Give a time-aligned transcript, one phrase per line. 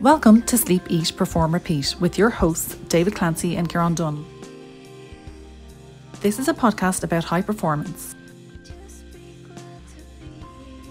[0.00, 4.24] Welcome to Sleep, Eat, Perform, Repeat with your hosts, David Clancy and Kieran Dunn.
[6.20, 8.14] This is a podcast about high performance.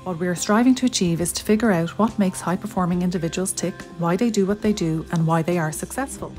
[0.04, 3.52] What we are striving to achieve is to figure out what makes high performing individuals
[3.52, 6.34] tick, why they do what they do, and why they are successful.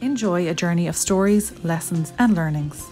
[0.00, 2.86] Enjoy a journey of stories, lessons, and learnings.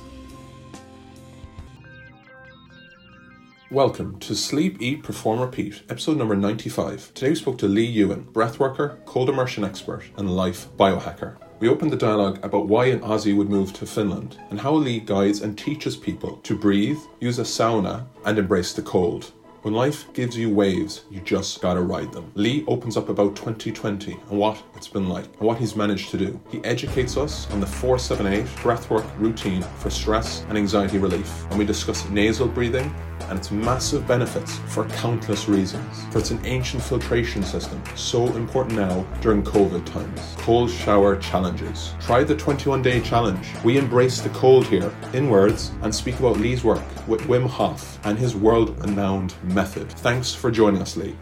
[3.75, 7.13] Welcome to Sleep, Eat, Perform, Repeat, episode number 95.
[7.13, 11.39] Today we spoke to Lee Ewan, breathworker, cold immersion expert, and life biohacker.
[11.59, 15.01] We opened the dialogue about why an Aussie would move to Finland and how Lee
[15.01, 19.33] guides and teaches people to breathe, use a sauna, and embrace the cold.
[19.63, 22.31] When life gives you waves, you just gotta ride them.
[22.37, 26.19] Lee opens up about 2020 and what it's been like and what he's managed to
[26.19, 26.41] do.
[26.49, 31.65] He educates us on the 478 breathwork routine for stress and anxiety relief, and we
[31.65, 36.05] discuss nasal breathing and its massive benefits for countless reasons.
[36.11, 40.35] For it's an ancient filtration system, so important now during COVID times.
[40.39, 41.95] Cold shower challenges.
[42.01, 43.49] Try the 21 day challenge.
[43.65, 47.99] We embrace the cold here in words and speak about Lee's work with Wim Hof
[48.05, 49.91] and his world renowned method.
[49.91, 51.17] Thanks for joining us, Lee.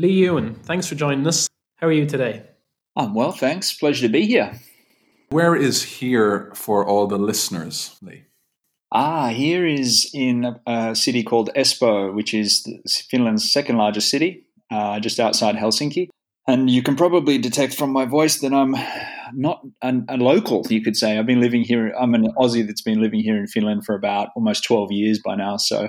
[0.00, 1.49] Lee Ewan, thanks for joining us.
[1.80, 2.42] How are you today?
[2.94, 3.72] I'm well, thanks.
[3.72, 4.52] Pleasure to be here.
[5.30, 8.24] Where is here for all the listeners, Lee?
[8.92, 12.68] Ah, here is in a city called Espoo, which is
[13.10, 16.08] Finland's second largest city, uh, just outside Helsinki.
[16.46, 18.76] And you can probably detect from my voice that I'm
[19.32, 21.18] not an, a local, you could say.
[21.18, 24.28] I've been living here, I'm an Aussie that's been living here in Finland for about
[24.36, 25.56] almost 12 years by now.
[25.56, 25.88] So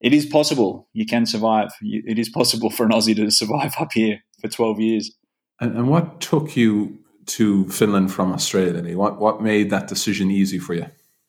[0.00, 0.88] it is possible.
[0.92, 1.70] You can survive.
[1.82, 5.12] It is possible for an Aussie to survive up here for 12 years.
[5.60, 8.96] And, and what took you to Finland from Australia?
[8.96, 10.86] What what made that decision easy for you?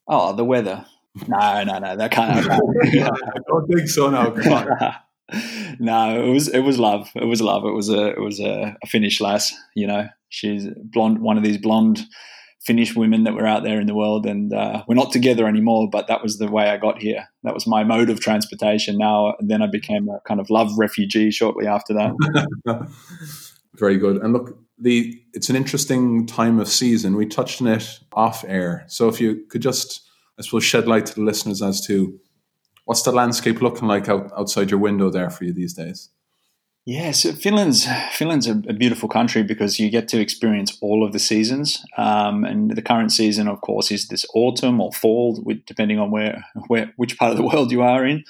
[0.07, 0.85] Oh, the weather.
[1.27, 2.51] No, no, no, that can't happen.
[2.51, 4.13] I don't think so.
[4.13, 4.95] On.
[5.79, 7.09] no, it was it was love.
[7.15, 7.65] It was love.
[7.65, 9.53] It was a it was a, a Finnish lass.
[9.75, 12.01] You know, she's blonde, one of these blonde
[12.61, 15.89] Finnish women that were out there in the world, and uh, we're not together anymore.
[15.89, 17.27] But that was the way I got here.
[17.43, 18.97] That was my mode of transportation.
[18.97, 22.91] Now, then I became a kind of love refugee shortly after that.
[23.75, 24.17] Very good.
[24.17, 27.15] And look, the it's an interesting time of season.
[27.15, 28.85] We touched on it off air.
[28.87, 30.07] So if you could just,
[30.37, 32.19] I suppose, shed light to the listeners as to
[32.85, 36.09] what's the landscape looking like out, outside your window there for you these days.
[36.89, 41.11] Yeah, so Finland's Finland's a, a, beautiful country because you get to experience all of
[41.11, 41.85] the seasons.
[41.97, 46.45] Um, and the current season, of course, is this autumn or fall, depending on where
[46.67, 48.23] where which part of the world you are in.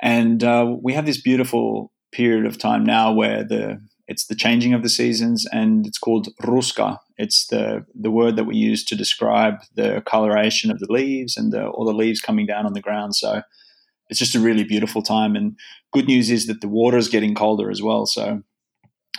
[0.00, 4.74] And uh, we have this beautiful period of time now where the it's the changing
[4.74, 6.98] of the seasons, and it's called ruska.
[7.18, 11.52] It's the the word that we use to describe the coloration of the leaves and
[11.52, 13.14] the, all the leaves coming down on the ground.
[13.14, 13.42] So
[14.12, 15.34] it's just a really beautiful time.
[15.34, 15.58] And
[15.90, 18.04] good news is that the water is getting colder as well.
[18.04, 18.42] So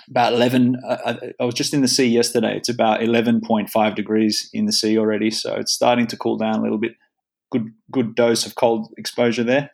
[0.08, 2.56] about 11 uh, I, was just in the sea yesterday.
[2.56, 5.32] It's about 11.5 degrees in the sea already.
[5.32, 6.94] So it's starting to cool down a little bit.
[7.52, 9.72] Good good dose of cold exposure there.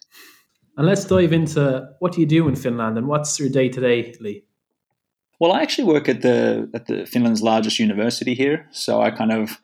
[0.78, 3.82] And let's dive into what do you do in finland and what's your day to
[3.82, 4.46] day lee?
[5.42, 9.34] Well, I actually work at the at the Finland's largest university here, so I kind
[9.34, 9.60] of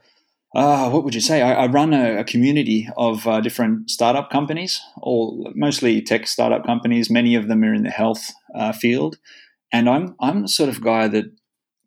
[0.56, 1.42] uh, what would you say?
[1.42, 6.66] I, I run a, a, community of uh, different startup companies, all mostly tech startup
[6.66, 7.10] companies.
[7.10, 9.18] Many of them are in the health uh, field,
[9.72, 11.26] and I'm I'm the sort of guy that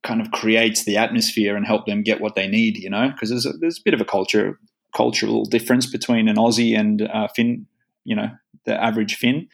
[0.03, 2.77] kind of creates the atmosphere and help them get what they need.
[2.77, 4.59] You know, because there's a, there's a bit of a culture
[4.95, 7.67] cultural difference between an Aussie and uh, Finn.
[8.05, 8.31] You know,
[8.67, 9.49] the average Finn.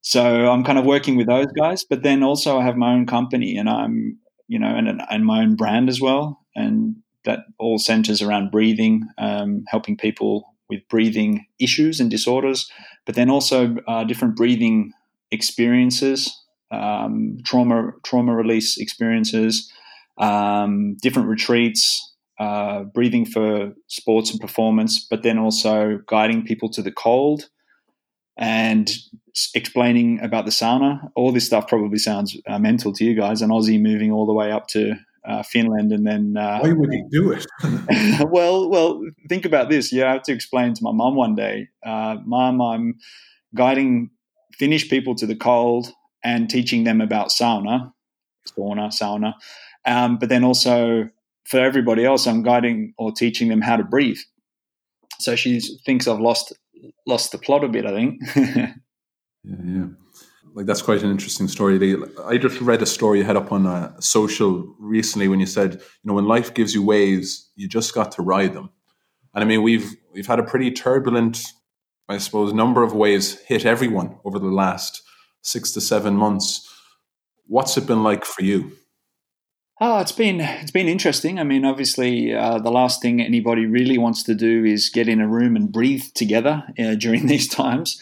[0.00, 3.06] So I'm kind of working with those guys, but then also I have my own
[3.06, 6.40] company and I'm, you know, and, and my own brand as well.
[6.56, 12.70] And that all centers around breathing, um, helping people with breathing issues and disorders,
[13.06, 14.92] but then also uh, different breathing
[15.30, 16.34] experiences,
[16.70, 19.70] um, trauma trauma release experiences,
[20.18, 26.82] um, different retreats, uh, breathing for sports and performance, but then also guiding people to
[26.82, 27.48] the cold
[28.36, 28.90] and
[29.54, 31.10] explaining about the sauna.
[31.14, 33.42] All this stuff probably sounds uh, mental to you guys.
[33.42, 36.92] An Aussie moving all the way up to uh, Finland, and then uh, why would
[36.92, 37.46] he do it?
[38.30, 39.92] well, well, think about this.
[39.92, 42.94] You have to explain to my mum one day, uh, Mum, I'm
[43.54, 44.10] guiding
[44.58, 45.92] Finnish people to the cold
[46.24, 47.92] and teaching them about sauna,
[48.56, 49.34] sauna, sauna,
[49.84, 51.08] um, but then also
[51.44, 54.18] for everybody else, I'm guiding or teaching them how to breathe.
[55.18, 56.52] So she thinks I've lost
[57.06, 57.86] lost the plot a bit.
[57.86, 58.20] I think.
[58.36, 58.74] yeah,
[59.44, 59.86] yeah.
[60.54, 61.96] Like that's quite an interesting story.
[62.24, 65.74] I just read a story you had up on uh, social recently when you said,
[65.74, 68.70] you know, when life gives you waves, you just got to ride them.
[69.34, 71.42] And I mean, we've we've had a pretty turbulent,
[72.08, 75.02] I suppose, number of waves hit everyone over the last
[75.42, 76.68] six to seven months.
[77.46, 78.72] What's it been like for you?
[79.80, 81.38] Oh, it's been it's been interesting.
[81.38, 85.20] I mean, obviously, uh, the last thing anybody really wants to do is get in
[85.20, 88.00] a room and breathe together uh, during these times.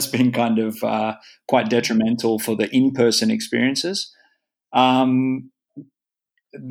[0.00, 1.14] It's been kind of uh,
[1.48, 4.12] quite detrimental for the in-person experiences.
[4.72, 5.50] Um,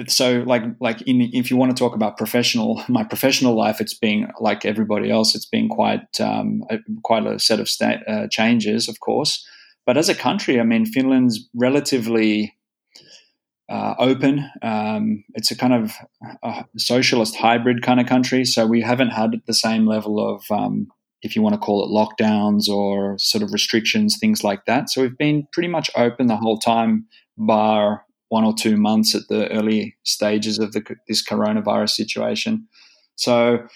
[0.08, 3.94] so, like, like in, if you want to talk about professional, my professional life, it's
[3.94, 5.36] been like everybody else.
[5.36, 7.70] It's been quite um, a, quite a set of
[8.08, 9.46] uh, changes, of course.
[9.86, 12.56] But as a country, I mean, Finland's relatively
[13.70, 14.50] uh, open.
[14.62, 15.94] Um, it's a kind of
[16.44, 20.88] a socialist hybrid kind of country, so we haven't had the same level of, um,
[21.22, 24.90] if you want to call it lockdowns or sort of restrictions, things like that.
[24.90, 27.06] So we've been pretty much open the whole time,
[27.38, 32.68] bar one or two months at the early stages of the, this coronavirus situation.
[33.16, 33.68] So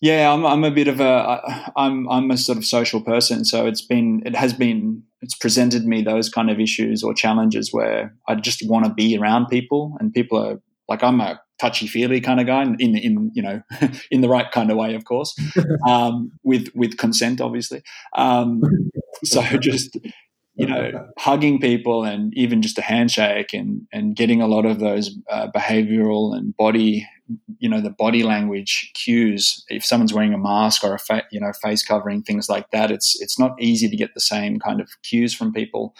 [0.00, 3.66] yeah, I'm, I'm a bit of a I'm I'm a sort of social person, so
[3.66, 8.14] it's been it has been it's presented me those kind of issues or challenges where
[8.28, 12.20] I just want to be around people, and people are like I'm a touchy feely
[12.20, 13.62] kind of guy in in you know
[14.10, 15.34] in the right kind of way, of course,
[15.88, 17.82] um, with with consent, obviously.
[18.14, 18.62] Um,
[19.24, 19.96] so just
[20.56, 24.78] you know, hugging people and even just a handshake and, and getting a lot of
[24.78, 27.08] those uh, behavioral and body,
[27.58, 29.64] you know, the body language cues.
[29.68, 32.92] If someone's wearing a mask or a fa- you know face covering, things like that,
[32.92, 35.96] it's it's not easy to get the same kind of cues from people.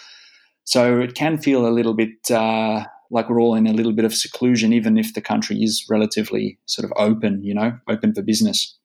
[0.62, 4.04] So it can feel a little bit uh, like we're all in a little bit
[4.04, 8.22] of seclusion, even if the country is relatively sort of open, you know, open for
[8.22, 8.76] business.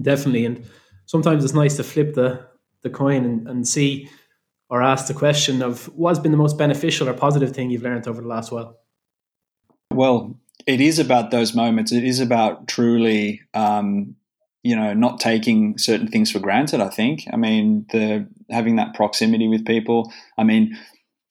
[0.00, 0.64] Definitely, and
[1.06, 2.46] sometimes it's nice to flip the
[2.82, 4.08] the coin and, and see
[4.70, 8.06] or ask the question of what's been the most beneficial or positive thing you've learned
[8.06, 8.78] over the last while?
[9.92, 11.92] Well, it is about those moments.
[11.92, 14.14] It is about truly, um,
[14.62, 16.80] you know, not taking certain things for granted.
[16.80, 17.24] I think.
[17.32, 20.12] I mean, the having that proximity with people.
[20.38, 20.78] I mean,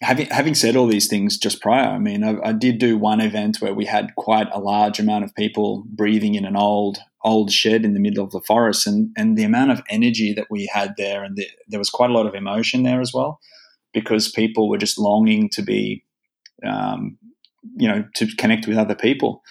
[0.01, 3.19] having having said all these things just prior, I mean, I, I, did do one
[3.19, 7.51] event where we had quite a large amount of people breathing in an old old
[7.51, 10.69] shed in the middle of the forest, and and the amount of energy that we
[10.73, 13.39] had there, and the, there was quite a lot of emotion there as well,
[13.93, 16.03] because people were just longing to be,
[16.65, 17.17] um,
[17.75, 19.41] you know, to connect with other people.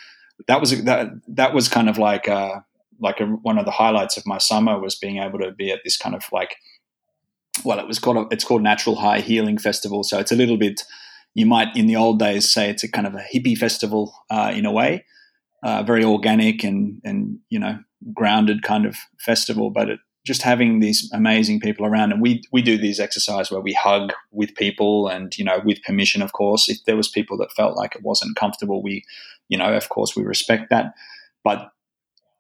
[0.47, 2.65] That was that that was kind of like a,
[3.01, 5.81] like a, one of the highlights of my summer was being able to be at
[5.85, 6.57] this kind of like
[7.65, 10.03] well, it was called a, it's called Natural High Healing Festival.
[10.05, 10.83] So it's a little bit
[11.35, 14.53] you might in the old days say it's a kind of a hippie festival uh,
[14.55, 15.05] in a way,
[15.63, 17.79] uh, very organic and and you know
[18.13, 19.71] grounded kind of festival.
[19.71, 23.61] But it, just having these amazing people around, and we we do these exercise where
[23.61, 26.69] we hug with people, and you know with permission, of course.
[26.69, 29.05] If there was people that felt like it wasn't comfortable, we
[29.49, 30.93] you know of course we respect that.
[31.45, 31.71] But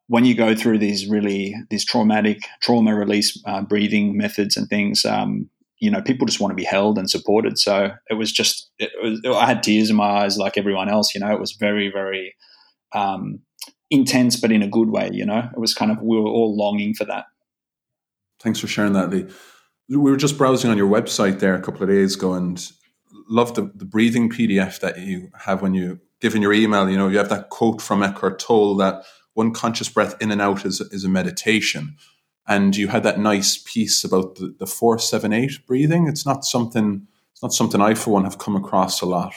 [0.08, 5.04] when you go through these really these traumatic trauma release uh, breathing methods and things
[5.04, 7.58] um, you know people just want to be held and supported.
[7.58, 11.14] So it was just it was, i had tears in my eyes like everyone else
[11.14, 12.34] you know it was very very
[12.94, 13.40] um,
[13.90, 15.48] intense but in a good way you know?
[15.52, 17.26] It was kind of we were all longing for that.
[18.40, 19.26] Thanks for sharing that lee.
[19.88, 22.70] We were just browsing on your website there a couple of days ago and
[23.30, 26.96] love the, the breathing pdf that you have when you give in your email you
[26.96, 29.04] know you have that quote from eckhart tolle that
[29.38, 31.96] one conscious breath in and out is, is a meditation.
[32.48, 36.08] And you had that nice piece about the, the four, seven, eight breathing.
[36.08, 39.32] It's not something it's not something I for one have come across a lot.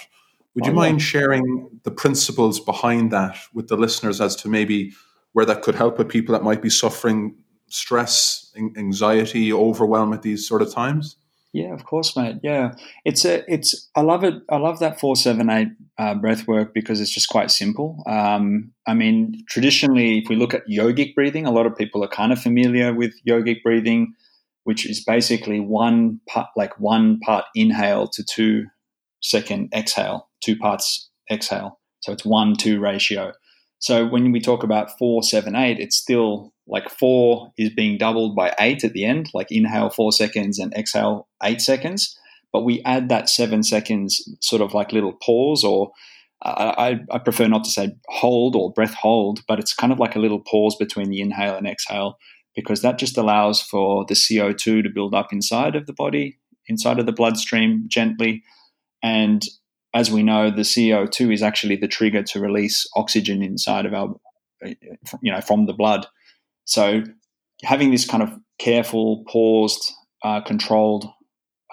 [0.56, 4.92] Would you oh, mind sharing the principles behind that with the listeners as to maybe
[5.34, 7.36] where that could help with people that might be suffering
[7.68, 11.16] stress, anxiety, overwhelm at these sort of times?
[11.54, 12.38] Yeah, of course, mate.
[12.44, 12.72] Yeah,
[13.04, 13.90] it's a, it's.
[13.94, 14.36] I love it.
[14.50, 15.68] I love that four seven eight
[15.98, 18.02] uh, breath work because it's just quite simple.
[18.08, 22.08] Um, I mean, traditionally, if we look at yogic breathing, a lot of people are
[22.08, 24.14] kind of familiar with yogic breathing,
[24.64, 28.68] which is basically one part, like one part inhale to two
[29.22, 31.80] second exhale, two parts exhale.
[32.00, 33.34] So it's one two ratio.
[33.82, 38.36] So when we talk about four seven eight, it's still like four is being doubled
[38.36, 42.18] by eight at the end, like inhale four seconds and exhale eight seconds.
[42.54, 45.92] But we add that seven seconds sort of like little pause, or
[46.44, 50.16] I, I prefer not to say hold or breath hold, but it's kind of like
[50.16, 52.18] a little pause between the inhale and exhale
[52.56, 57.00] because that just allows for the CO2 to build up inside of the body, inside
[57.00, 58.44] of the bloodstream gently.
[59.02, 59.44] And
[59.94, 64.16] as we know, the CO2 is actually the trigger to release oxygen inside of our,
[65.22, 66.08] you know, from the blood.
[66.66, 67.04] So
[67.64, 69.92] having this kind of careful, paused
[70.24, 71.06] uh, controlled,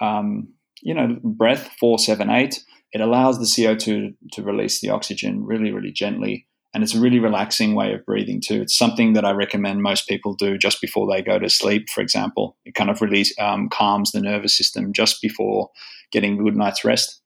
[0.01, 0.49] um,
[0.81, 2.63] you know, breath four seven eight.
[2.91, 6.99] It allows the CO two to release the oxygen really, really gently, and it's a
[6.99, 8.61] really relaxing way of breathing too.
[8.61, 11.89] It's something that I recommend most people do just before they go to sleep.
[11.89, 15.69] For example, it kind of really um, calms the nervous system just before
[16.11, 17.21] getting a good night's rest.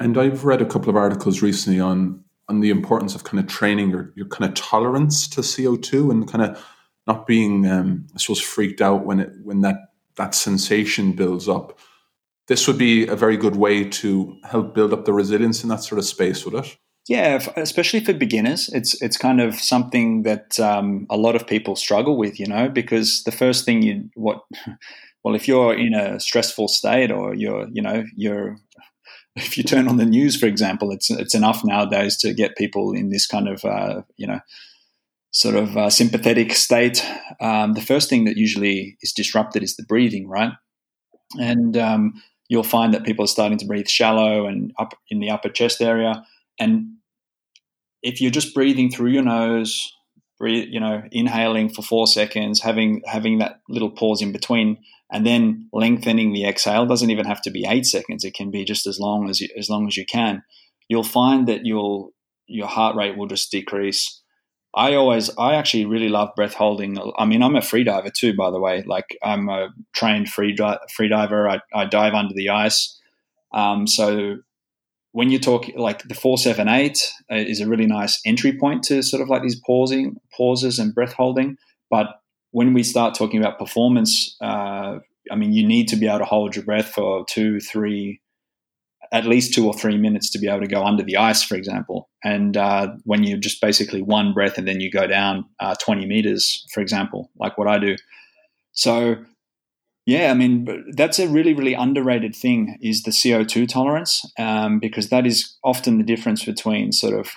[0.00, 3.46] And I've read a couple of articles recently on on the importance of kind of
[3.46, 6.64] training your, your kind of tolerance to CO2 and kind of
[7.06, 9.76] not being, um, I suppose, freaked out when it when that
[10.16, 11.78] that sensation builds up.
[12.48, 15.82] This would be a very good way to help build up the resilience in that
[15.82, 16.76] sort of space, would it?
[17.08, 21.74] Yeah, especially for beginners, it's it's kind of something that um, a lot of people
[21.74, 24.42] struggle with, you know, because the first thing you what,
[25.24, 28.56] well, if you're in a stressful state or you're, you know, you're
[29.36, 32.92] if you turn on the news, for example, it's it's enough nowadays to get people
[32.92, 34.40] in this kind of uh, you know
[35.30, 37.04] sort of uh, sympathetic state.
[37.40, 40.52] Um, the first thing that usually is disrupted is the breathing, right?
[41.40, 45.30] And um, you'll find that people are starting to breathe shallow and up in the
[45.30, 46.22] upper chest area.
[46.60, 46.96] And
[48.02, 49.90] if you're just breathing through your nose,
[50.40, 54.78] you know, inhaling for four seconds, having having that little pause in between,
[55.12, 56.86] and then lengthening the exhale.
[56.86, 58.24] Doesn't even have to be eight seconds.
[58.24, 60.42] It can be just as long as you, as long as you can.
[60.88, 62.12] You'll find that you'll
[62.46, 64.20] your heart rate will just decrease.
[64.74, 66.98] I always i actually really love breath holding.
[67.18, 68.82] I mean i'm a free diver too by the way.
[68.86, 70.56] Like i'm a trained free,
[70.94, 71.48] free diver.
[71.48, 72.98] I, I dive under the ice.
[73.52, 74.36] Um, so
[75.12, 79.22] when you talk like the 478 uh, is a really nice entry point to sort
[79.22, 81.56] of like these pausing pauses and breath holding
[81.90, 84.98] but when we start talking about performance, uh,
[85.30, 88.20] I mean, you need to be able to hold your breath for two, three,
[89.10, 91.54] at least two or three minutes to be able to go under the ice, for
[91.54, 92.08] example.
[92.22, 96.06] And uh, when you just basically one breath and then you go down uh, 20
[96.06, 97.96] meters, for example, like what I do.
[98.72, 99.16] So,
[100.06, 105.10] yeah, I mean, that's a really, really underrated thing is the CO2 tolerance, um, because
[105.10, 107.30] that is often the difference between sort of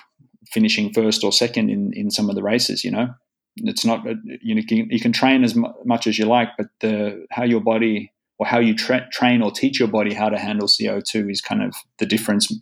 [0.50, 3.14] finishing first or second in, in some of the races, you know?
[3.58, 4.04] it's not
[4.42, 8.12] you know you can train as much as you like, but the how your body
[8.38, 11.40] or how you tra- train or teach your body how to handle CO two is
[11.40, 12.52] kind of the difference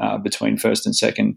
[0.00, 1.36] uh, between first and second.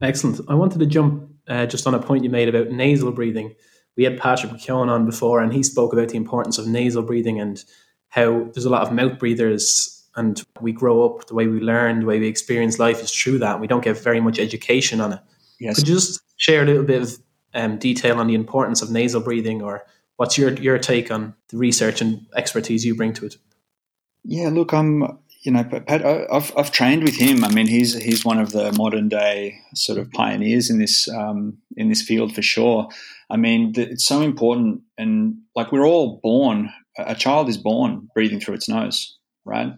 [0.00, 0.40] Excellent.
[0.48, 3.54] I wanted to jump uh, just on a point you made about nasal breathing.
[3.96, 7.40] We had Patrick McKeown on before, and he spoke about the importance of nasal breathing
[7.40, 7.62] and
[8.08, 11.98] how there's a lot of mouth breathers and we grow up the way we learn
[12.00, 15.14] the way we experience life is through that we don't get very much education on
[15.14, 15.18] it
[15.58, 15.74] yes.
[15.74, 17.18] could you just share a little bit of
[17.54, 19.86] um, detail on the importance of nasal breathing, or
[20.16, 23.36] what's your your take on the research and expertise you bring to it?
[24.24, 27.44] Yeah, look, I'm you know, Pat, I've I've trained with him.
[27.44, 31.58] I mean, he's he's one of the modern day sort of pioneers in this um,
[31.76, 32.88] in this field for sure.
[33.30, 36.70] I mean, it's so important, and like we're all born.
[36.98, 39.72] A child is born breathing through its nose, right?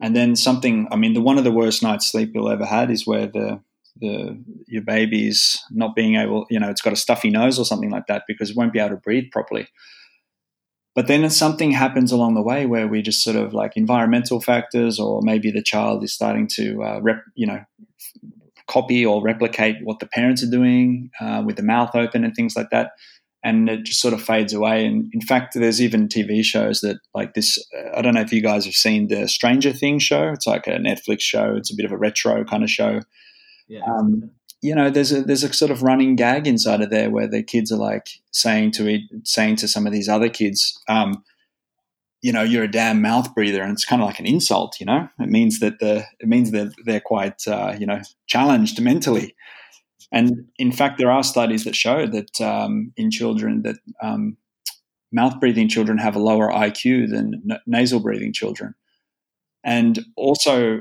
[0.00, 0.88] And then something.
[0.90, 3.60] I mean, the one of the worst night's sleep you'll ever had is where the
[4.00, 7.90] the your baby's not being able, you know, it's got a stuffy nose or something
[7.90, 9.66] like that because it won't be able to breathe properly.
[10.94, 14.98] But then something happens along the way where we just sort of like environmental factors,
[14.98, 17.60] or maybe the child is starting to, uh, rep, you know,
[18.68, 22.54] copy or replicate what the parents are doing uh, with the mouth open and things
[22.54, 22.92] like that.
[23.44, 24.84] And it just sort of fades away.
[24.84, 27.56] And in fact, there's even TV shows that like this.
[27.94, 30.28] I don't know if you guys have seen the Stranger Things show.
[30.30, 31.54] It's like a Netflix show.
[31.56, 33.00] It's a bit of a retro kind of show
[33.68, 33.84] yeah.
[33.86, 37.28] Um, you know, there's a there's a sort of running gag inside of there where
[37.28, 41.22] the kids are like saying to it, saying to some of these other kids, um,
[42.22, 44.80] you know, you're a damn mouth breather, and it's kind of like an insult.
[44.80, 48.80] You know, it means that the it means that they're quite uh, you know challenged
[48.80, 49.34] mentally.
[50.10, 54.36] And in fact, there are studies that show that um, in children that um,
[55.12, 58.74] mouth breathing children have a lower IQ than n- nasal breathing children.
[59.64, 60.80] And also,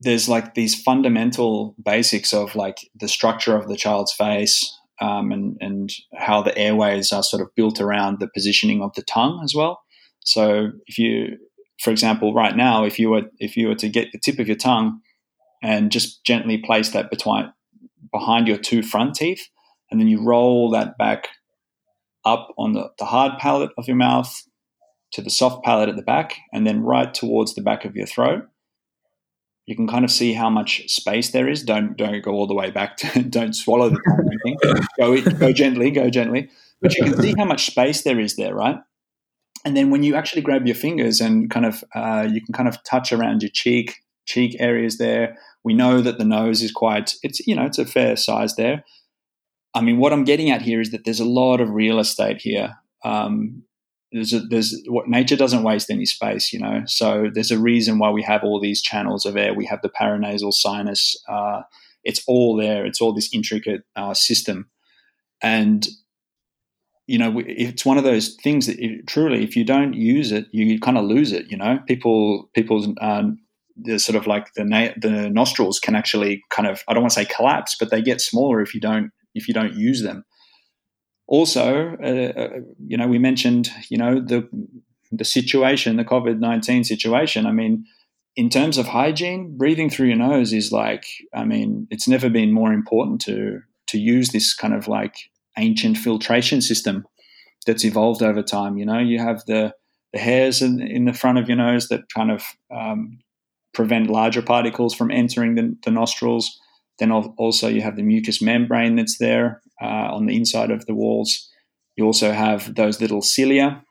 [0.00, 5.56] there's like these fundamental basics of like the structure of the child's face um, and,
[5.60, 9.54] and how the airways are sort of built around the positioning of the tongue as
[9.54, 9.81] well.
[10.24, 11.38] So if you,
[11.82, 14.46] for example, right now, if you were if you were to get the tip of
[14.46, 15.00] your tongue
[15.62, 17.52] and just gently place that between
[18.12, 19.48] behind your two front teeth,
[19.90, 21.28] and then you roll that back
[22.24, 24.32] up on the, the hard palate of your mouth
[25.12, 28.06] to the soft palate at the back, and then right towards the back of your
[28.06, 28.44] throat
[29.66, 31.62] you can kind of see how much space there is.
[31.62, 32.96] Don't don't go all the way back.
[32.98, 34.76] To, don't swallow the tongue.
[34.98, 35.90] Go go gently.
[35.90, 36.50] Go gently.
[36.80, 38.78] But you can see how much space there is there, right?
[39.64, 42.68] And then when you actually grab your fingers and kind of uh, you can kind
[42.68, 45.36] of touch around your cheek cheek areas there.
[45.64, 48.84] We know that the nose is quite it's you know it's a fair size there.
[49.74, 52.40] I mean, what I'm getting at here is that there's a lot of real estate
[52.40, 52.74] here.
[53.04, 53.62] Um,
[54.12, 56.82] there's a, there's what nature doesn't waste any space, you know.
[56.86, 59.54] So there's a reason why we have all these channels of air.
[59.54, 61.16] We have the paranasal sinus.
[61.28, 61.62] Uh,
[62.04, 62.84] it's all there.
[62.84, 64.68] It's all this intricate uh, system,
[65.42, 65.86] and
[67.06, 70.46] you know, it's one of those things that it, truly, if you don't use it,
[70.52, 71.50] you kind of lose it.
[71.50, 73.38] You know, people people's um,
[73.96, 77.20] sort of like the na- the nostrils can actually kind of I don't want to
[77.20, 80.24] say collapse, but they get smaller if you don't if you don't use them
[81.32, 84.46] also, uh, uh, you know, we mentioned, you know, the
[85.10, 87.46] the situation, the COVID nineteen situation.
[87.46, 87.86] I mean,
[88.36, 91.04] in terms of hygiene, breathing through your nose is like,
[91.34, 95.14] I mean, it's never been more important to to use this kind of like
[95.58, 97.06] ancient filtration system
[97.66, 98.76] that's evolved over time.
[98.76, 99.74] You know, you have the
[100.12, 103.18] the hairs in, in the front of your nose that kind of um,
[103.72, 106.58] prevent larger particles from entering the, the nostrils.
[106.98, 110.94] Then also you have the mucous membrane that's there uh, on the inside of the
[110.94, 111.48] walls.
[111.96, 113.82] You also have those little cilia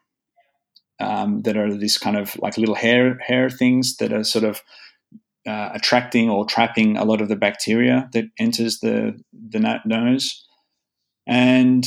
[1.00, 4.62] um, that are this kind of like little hair hair things that are sort of
[5.48, 10.48] uh, attracting or trapping a lot of the bacteria that enters the the nose.
[11.28, 11.86] And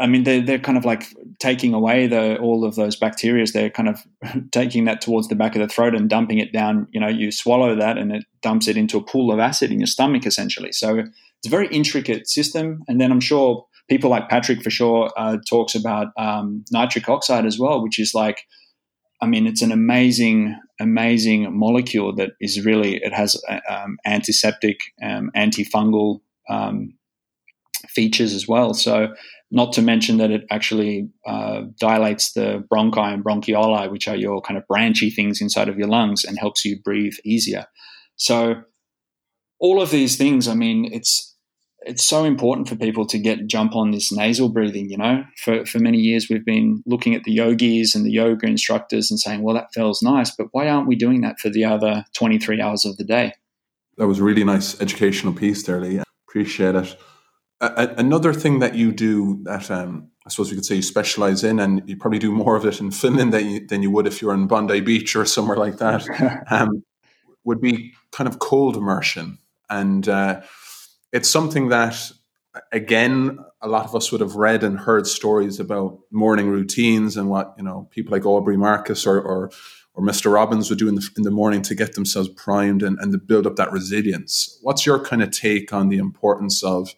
[0.00, 1.06] I mean, they're, they're kind of like
[1.40, 3.44] taking away the, all of those bacteria.
[3.46, 4.06] They're kind of
[4.52, 6.86] taking that towards the back of the throat and dumping it down.
[6.92, 9.80] You know, you swallow that and it dumps it into a pool of acid in
[9.80, 10.72] your stomach, essentially.
[10.72, 12.84] So it's a very intricate system.
[12.86, 17.46] And then I'm sure people like Patrick, for sure, uh, talks about um, nitric oxide
[17.46, 18.42] as well, which is like,
[19.20, 24.78] I mean, it's an amazing, amazing molecule that is really, it has uh, um, antiseptic,
[25.02, 26.94] um, antifungal um,
[27.88, 28.74] features as well.
[28.74, 29.08] So
[29.50, 34.42] not to mention that it actually uh, dilates the bronchi and bronchioli, which are your
[34.42, 37.66] kind of branchy things inside of your lungs, and helps you breathe easier.
[38.16, 38.62] So,
[39.58, 41.34] all of these things, I mean, it's
[41.82, 44.90] it's so important for people to get jump on this nasal breathing.
[44.90, 48.46] You know, for for many years we've been looking at the yogis and the yoga
[48.46, 51.64] instructors and saying, "Well, that feels nice, but why aren't we doing that for the
[51.64, 53.32] other twenty three hours of the day?"
[53.96, 56.02] That was a really nice educational piece Lee.
[56.28, 56.96] Appreciate it
[57.60, 61.58] another thing that you do that um, I suppose we could say you specialize in,
[61.58, 64.20] and you probably do more of it in Finland than you, than you would if
[64.20, 66.06] you were in Bondi Beach or somewhere like that,
[66.50, 66.84] um,
[67.44, 69.38] would be kind of cold immersion.
[69.70, 70.42] And uh,
[71.14, 72.12] it's something that,
[72.72, 77.30] again, a lot of us would have read and heard stories about morning routines and
[77.30, 79.50] what you know people like Aubrey Marcus or, or
[79.94, 80.30] or Mr.
[80.30, 83.18] Robbins would do in the, in the morning to get themselves primed and, and to
[83.18, 84.58] build up that resilience.
[84.62, 86.94] What's your kind of take on the importance of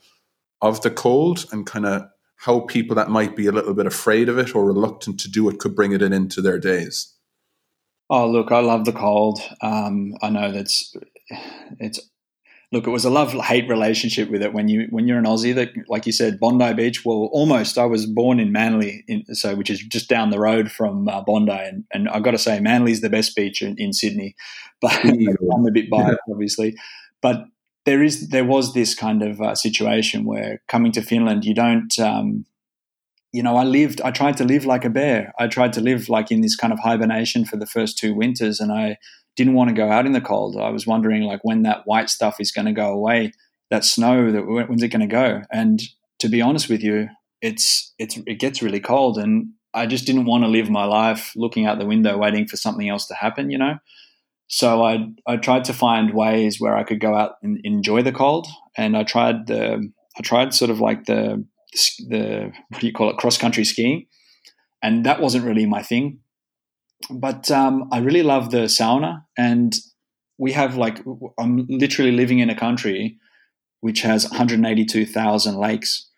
[0.62, 4.28] of the cold and kind of how people that might be a little bit afraid
[4.28, 7.14] of it or reluctant to do it could bring it in into their days?
[8.08, 9.40] Oh, look, I love the cold.
[9.60, 10.96] Um, I know that's
[11.78, 12.00] it's
[12.72, 12.86] look.
[12.86, 15.54] It was a love hate relationship with it when you when you're an Aussie.
[15.54, 17.04] That, like you said, Bondi Beach.
[17.04, 17.78] Well, almost.
[17.78, 21.20] I was born in Manly, in, so which is just down the road from uh,
[21.20, 24.34] Bondi, and, and I've got to say, Manly's the best beach in, in Sydney.
[24.80, 26.76] But I'm a bit biased, obviously.
[27.20, 27.44] But
[27.86, 31.98] there is there was this kind of uh, situation where coming to Finland, you don't.
[31.98, 32.46] Um,
[33.32, 34.00] you know, I lived.
[34.02, 35.32] I tried to live like a bear.
[35.38, 38.60] I tried to live like in this kind of hibernation for the first two winters,
[38.60, 38.96] and I
[39.36, 40.56] didn't want to go out in the cold.
[40.56, 43.32] I was wondering like when that white stuff is going to go away,
[43.70, 44.32] that snow.
[44.32, 45.42] That when's it going to go?
[45.52, 45.80] And
[46.18, 47.08] to be honest with you,
[47.40, 51.32] it's it's it gets really cold, and I just didn't want to live my life
[51.36, 53.50] looking out the window waiting for something else to happen.
[53.50, 53.78] You know,
[54.52, 58.12] so I I tried to find ways where I could go out and enjoy the
[58.12, 61.46] cold, and I tried the I tried sort of like the
[62.08, 64.06] the what do you call it cross country skiing,
[64.82, 66.18] and that wasn't really my thing.
[67.08, 69.72] But um, I really love the sauna, and
[70.36, 70.98] we have like
[71.38, 73.18] I'm literally living in a country
[73.82, 76.10] which has 182,000 lakes,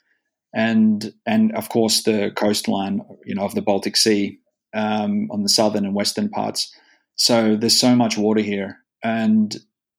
[0.54, 4.38] and and of course the coastline, you know, of the Baltic Sea
[4.72, 6.74] um, on the southern and western parts
[7.22, 8.78] so there's so much water here.
[9.04, 9.56] And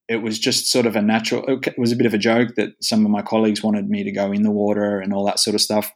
[0.09, 2.71] it was just sort of a natural, it was a bit of a joke that
[2.81, 5.55] some of my colleagues wanted me to go in the water and all that sort
[5.55, 5.93] of stuff.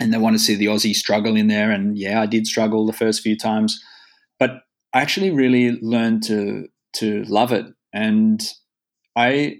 [0.00, 1.70] And they want to see the Aussie struggle in there.
[1.70, 3.80] And yeah, I did struggle the first few times,
[4.40, 7.66] but I actually really learned to, to love it.
[7.92, 8.42] And
[9.14, 9.58] I,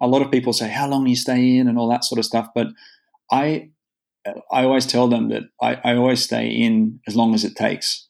[0.00, 2.24] a lot of people say, how long you stay in and all that sort of
[2.24, 2.48] stuff.
[2.54, 2.68] But
[3.30, 3.72] I,
[4.50, 8.06] I always tell them that I, I always stay in as long as it takes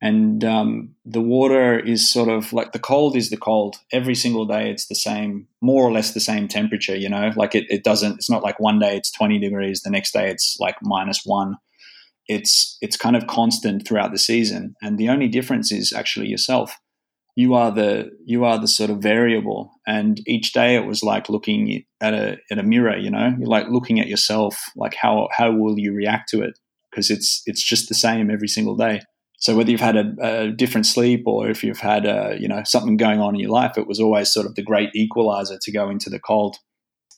[0.00, 3.76] and um, the water is sort of like the cold is the cold.
[3.92, 7.30] Every single day it's the same more or less the same temperature you know?
[7.36, 10.30] Like it, it doesn't it's not like one day it's 20 degrees the next day
[10.30, 11.56] it's like minus one.
[12.26, 14.74] It's it's kind of constant throughout the season.
[14.82, 16.76] And the only difference is actually yourself.
[17.36, 19.70] You are the you are the sort of variable.
[19.86, 23.34] And each day it was like looking at a at a mirror you know?
[23.38, 26.58] You're like looking at yourself like how how will you react to it?
[26.90, 29.00] Because it's it's just the same every single day.
[29.44, 32.62] So whether you've had a, a, different sleep or if you've had a, you know
[32.64, 35.70] something going on in your life, it was always sort of the great equalizer to
[35.70, 36.56] go into the cold.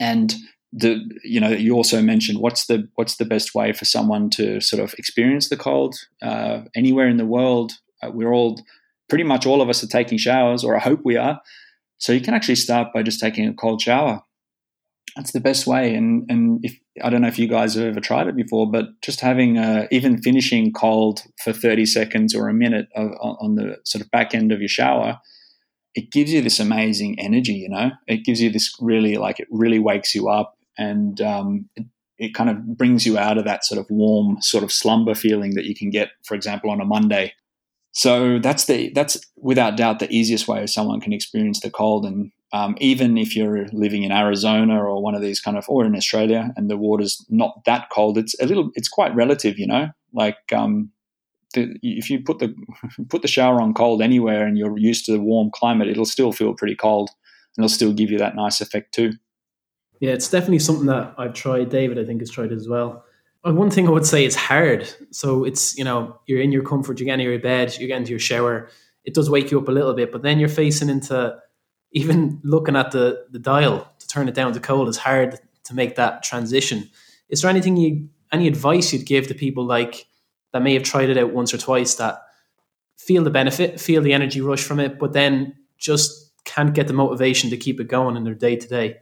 [0.00, 0.34] And
[0.72, 4.60] the you know you also mentioned what's the what's the best way for someone to
[4.60, 7.74] sort of experience the cold uh, anywhere in the world.
[8.02, 8.60] Uh, we're all
[9.08, 11.40] pretty much all of us are taking showers, or I hope we are.
[11.98, 14.22] So you can actually start by just taking a cold shower.
[15.14, 15.94] That's the best way.
[15.94, 18.86] And and if I don't know if you guys have ever tried it before, but
[19.02, 23.78] just having uh, even finishing cold for thirty seconds or a minute of, on the
[23.84, 25.18] sort of back end of your shower,
[25.94, 27.54] it gives you this amazing energy.
[27.54, 31.68] You know, it gives you this really like it really wakes you up, and um,
[31.76, 31.86] it,
[32.18, 35.54] it kind of brings you out of that sort of warm sort of slumber feeling
[35.54, 37.32] that you can get, for example, on a Monday
[37.96, 42.04] so that's the that's without doubt the easiest way someone can experience the cold.
[42.04, 45.84] And um, even if you're living in Arizona or one of these kind of, or
[45.84, 49.66] in Australia, and the water's not that cold, it's a little, it's quite relative, you
[49.66, 49.88] know.
[50.12, 50.90] Like um,
[51.54, 52.54] the, if you put the
[53.08, 56.32] put the shower on cold anywhere and you're used to the warm climate, it'll still
[56.32, 57.10] feel pretty cold,
[57.56, 59.12] and it'll still give you that nice effect too.
[60.00, 61.70] Yeah, it's definitely something that I've tried.
[61.70, 63.04] David, I think, has tried as well
[63.52, 64.88] one thing I would say is hard.
[65.10, 67.98] So it's, you know, you're in your comfort, you get into your bed, you get
[67.98, 68.68] into your shower.
[69.04, 71.36] It does wake you up a little bit, but then you're facing into
[71.96, 75.74] even looking at the, the dial to turn it down to cold is hard to
[75.74, 76.90] make that transition.
[77.30, 80.06] Is there anything you, any advice you'd give to people like
[80.52, 82.20] that may have tried it out once or twice that
[82.98, 86.92] feel the benefit, feel the energy rush from it, but then just can't get the
[86.92, 88.98] motivation to keep it going in their day to day?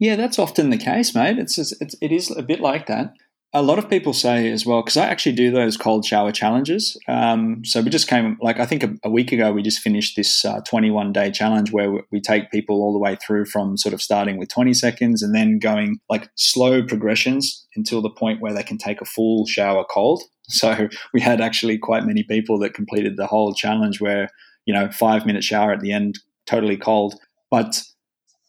[0.00, 1.38] Yeah, that's often the case, mate.
[1.38, 3.14] It's, it's it is a bit like that
[3.54, 6.98] a lot of people say as well because I actually do those cold shower challenges.
[7.06, 10.16] Um, so we just came like I think a, a week ago we just finished
[10.16, 13.76] this uh, 21 day challenge where we, we take people all the way through from
[13.76, 18.40] sort of starting with 20 seconds and then going like slow progressions until the point
[18.40, 20.22] where they can take a full shower cold.
[20.46, 24.28] So we had actually quite many people that completed the whole challenge where
[24.66, 27.14] you know five minute shower at the end, totally cold,
[27.50, 27.80] but.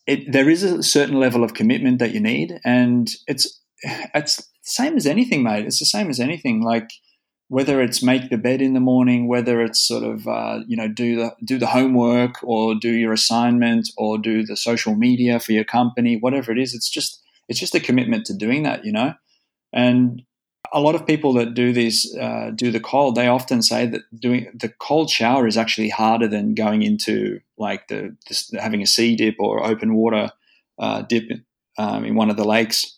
[0.08, 3.60] It, there is a certain level of commitment that you need, and it's
[4.14, 5.66] it's same as anything, mate.
[5.66, 6.62] It's the same as anything.
[6.62, 6.90] Like
[7.48, 10.88] whether it's make the bed in the morning, whether it's sort of uh, you know
[10.88, 15.52] do the do the homework or do your assignment or do the social media for
[15.52, 16.74] your company, whatever it is.
[16.74, 19.14] It's just it's just a commitment to doing that, you know.
[19.72, 20.24] And
[20.74, 24.02] a lot of people that do these uh, do the cold, they often say that
[24.20, 28.88] doing the cold shower is actually harder than going into like the, the having a
[28.88, 30.32] sea dip or open water
[30.80, 31.30] uh, dip
[31.78, 32.95] um, in one of the lakes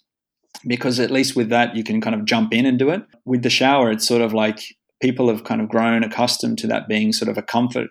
[0.65, 3.03] because at least with that you can kind of jump in and do it.
[3.25, 4.59] With the shower, it's sort of like
[5.01, 7.89] people have kind of grown accustomed to that being sort of a comfort,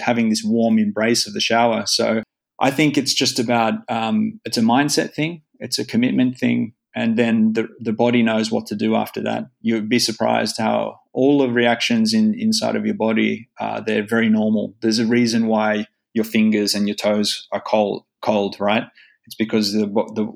[0.00, 1.84] having this warm embrace of the shower.
[1.86, 2.22] So
[2.60, 7.18] I think it's just about um, it's a mindset thing, it's a commitment thing, and
[7.18, 9.44] then the the body knows what to do after that.
[9.60, 14.28] You'd be surprised how all the reactions in inside of your body uh, they're very
[14.28, 14.74] normal.
[14.80, 18.84] There's a reason why your fingers and your toes are cold, cold, right?
[19.26, 20.32] It's because the the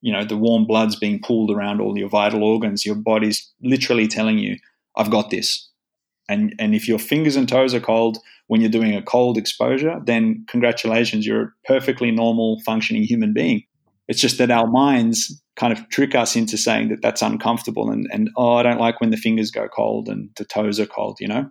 [0.00, 2.84] you know the warm blood's being pulled around all your vital organs.
[2.84, 4.56] Your body's literally telling you
[4.96, 5.68] i've got this.
[6.28, 10.00] And and if your fingers and toes are cold when you're doing a cold exposure
[10.04, 13.62] then congratulations you're a perfectly normal functioning human being.
[14.08, 18.06] It's just that our minds kind of trick us into saying that that's uncomfortable and,
[18.12, 21.18] and oh i don't like when the fingers go cold and the toes are cold
[21.20, 21.50] you know?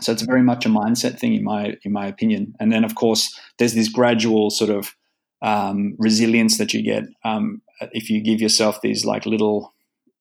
[0.00, 2.54] So it's very much a mindset thing in my in my opinion.
[2.60, 4.94] And then of course there's this gradual sort of
[5.42, 9.74] um, resilience that you get um, if you give yourself these like little,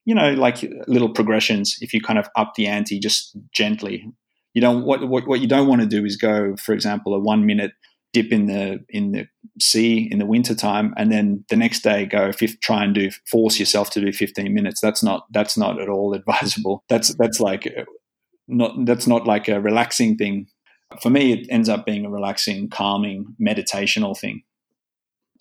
[0.06, 1.78] you know, like little progressions.
[1.82, 4.12] If you kind of up the ante just gently,
[4.54, 4.86] you don't.
[4.86, 7.72] What what, what you don't want to do is go, for example, a one minute
[8.16, 9.28] dip in the in the
[9.60, 13.60] sea in the winter time and then the next day go try and do force
[13.60, 17.68] yourself to do 15 minutes that's not that's not at all advisable that's that's like
[18.48, 20.48] not that's not like a relaxing thing
[21.02, 24.44] for me it ends up being a relaxing calming meditational thing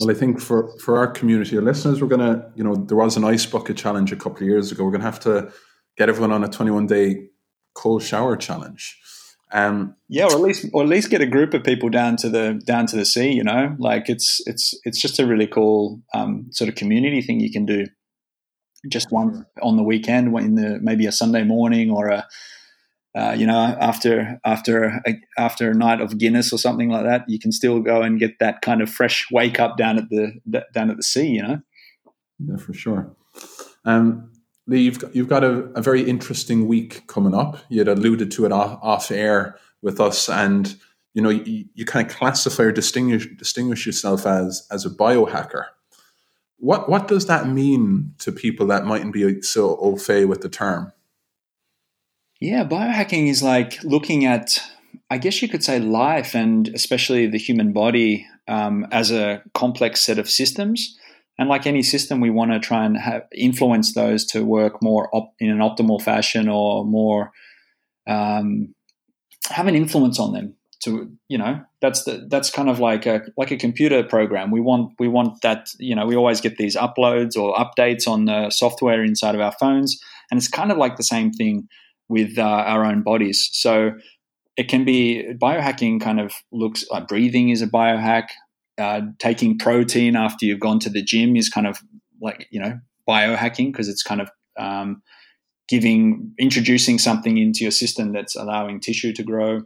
[0.01, 2.97] well, I think for, for our community of listeners, we're going to, you know, there
[2.97, 4.85] was an ice bucket challenge a couple of years ago.
[4.85, 5.53] We're going to have to
[5.97, 7.29] get everyone on a 21 day
[7.75, 9.01] cold shower challenge.
[9.53, 12.29] Um, yeah, or at least, or at least get a group of people down to
[12.29, 13.31] the down to the sea.
[13.31, 17.39] You know, like it's it's it's just a really cool um, sort of community thing
[17.39, 17.87] you can do.
[18.89, 22.27] Just one on the weekend, in the maybe a Sunday morning or a
[23.15, 27.25] uh, you know, after after a, after a night of Guinness or something like that,
[27.29, 30.33] you can still go and get that kind of fresh wake up down at the
[30.73, 31.29] down at the sea.
[31.29, 31.63] You know.
[32.41, 33.15] Yeah, for sure.
[33.85, 34.33] Um,
[34.67, 37.59] Lee, you've got, you've got a, a, very interesting week coming up.
[37.69, 40.75] You had alluded to it off, off air with us, and
[41.13, 45.67] you know you, you kind of classify or distinguish distinguish yourself as as a biohacker.
[46.57, 50.49] What what does that mean to people that mightn't be so au fait with the
[50.49, 50.93] term?
[52.41, 54.59] Yeah, biohacking is like looking at,
[55.11, 60.03] I guess you could say, life and especially the human body um, as a complex
[60.03, 60.99] set of systems.
[61.39, 65.09] And like any system, we want to try and have, influence those to work more
[65.13, 67.33] op- in an optimal fashion or more
[68.07, 68.75] um,
[69.51, 70.55] have an influence on them.
[70.83, 74.51] To you know, that's the that's kind of like a like a computer program.
[74.51, 78.27] We want we want that you know we always get these uploads or updates on
[78.27, 79.99] the software inside of our phones,
[80.31, 81.69] and it's kind of like the same thing
[82.09, 83.49] with uh, our own bodies.
[83.53, 83.93] So
[84.57, 86.01] it can be biohacking.
[86.01, 88.29] Kind of looks like breathing is a biohack.
[88.77, 91.79] Uh, taking protein after you've gone to the gym is kind of
[92.21, 95.03] like you know biohacking because it's kind of um,
[95.69, 99.63] giving introducing something into your system that's allowing tissue to grow.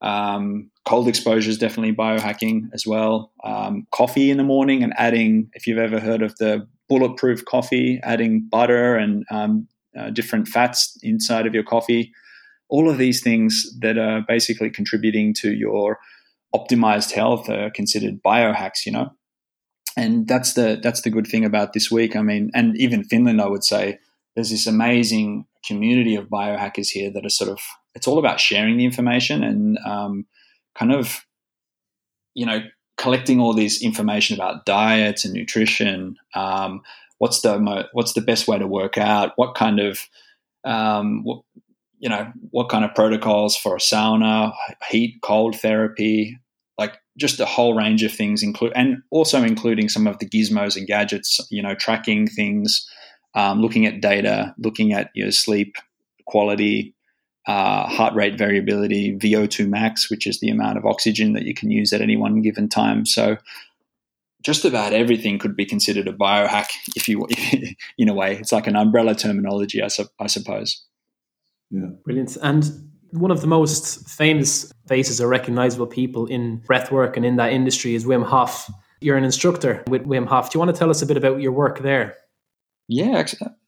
[0.00, 3.32] Um, cold exposure is definitely biohacking as well.
[3.44, 8.00] Um, coffee in the morning and adding, if you've ever heard of the bulletproof coffee,
[8.02, 12.12] adding butter and um, uh, different fats inside of your coffee.
[12.68, 15.98] All of these things that are basically contributing to your
[16.54, 19.12] optimized health are considered biohacks, you know.
[19.96, 22.16] And that's the that's the good thing about this week.
[22.16, 23.98] I mean, and even Finland, I would say,
[24.34, 27.58] there's this amazing community of biohackers here that are sort of
[27.94, 30.26] it's all about sharing the information and um,
[30.74, 31.24] kind of
[32.34, 32.60] you know
[32.96, 36.80] collecting all this information about diets and nutrition um,
[37.22, 40.00] what's the mo- what's the best way to work out what kind of
[40.64, 41.42] um, what,
[41.98, 44.52] you know what kind of protocols for a sauna
[44.90, 46.38] heat cold therapy
[46.78, 50.76] like just a whole range of things include and also including some of the gizmos
[50.76, 52.88] and gadgets you know tracking things
[53.34, 55.76] um, looking at data, looking at your sleep
[56.26, 56.94] quality,
[57.46, 61.70] uh, heart rate variability, VO2 max, which is the amount of oxygen that you can
[61.70, 63.06] use at any one given time.
[63.06, 63.38] So,
[64.42, 67.26] just about everything could be considered a biohack, if you,
[67.98, 70.84] in a way, it's like an umbrella terminology, I, su- I suppose.
[71.70, 72.36] Yeah, brilliant.
[72.42, 77.52] And one of the most famous faces or recognizable people in breathwork and in that
[77.52, 78.70] industry is Wim Hof.
[79.00, 80.50] You're an instructor with Wim Hof.
[80.50, 82.16] Do you want to tell us a bit about your work there?
[82.88, 83.24] Yeah,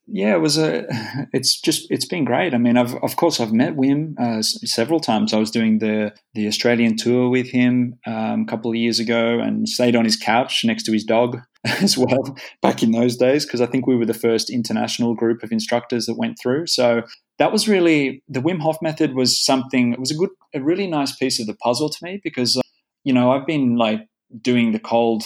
[0.07, 0.87] yeah, it was a.
[1.33, 2.55] It's just it's been great.
[2.55, 5.33] I mean, I've of course I've met Wim uh, several times.
[5.33, 9.41] I was doing the the Australian tour with him um, a couple of years ago,
[9.41, 13.45] and stayed on his couch next to his dog as well back in those days
[13.47, 16.67] because I think we were the first international group of instructors that went through.
[16.67, 17.03] So
[17.39, 19.93] that was really the Wim Hof method was something.
[19.93, 22.63] It was a good, a really nice piece of the puzzle to me because uh,
[23.03, 24.07] you know I've been like
[24.41, 25.25] doing the cold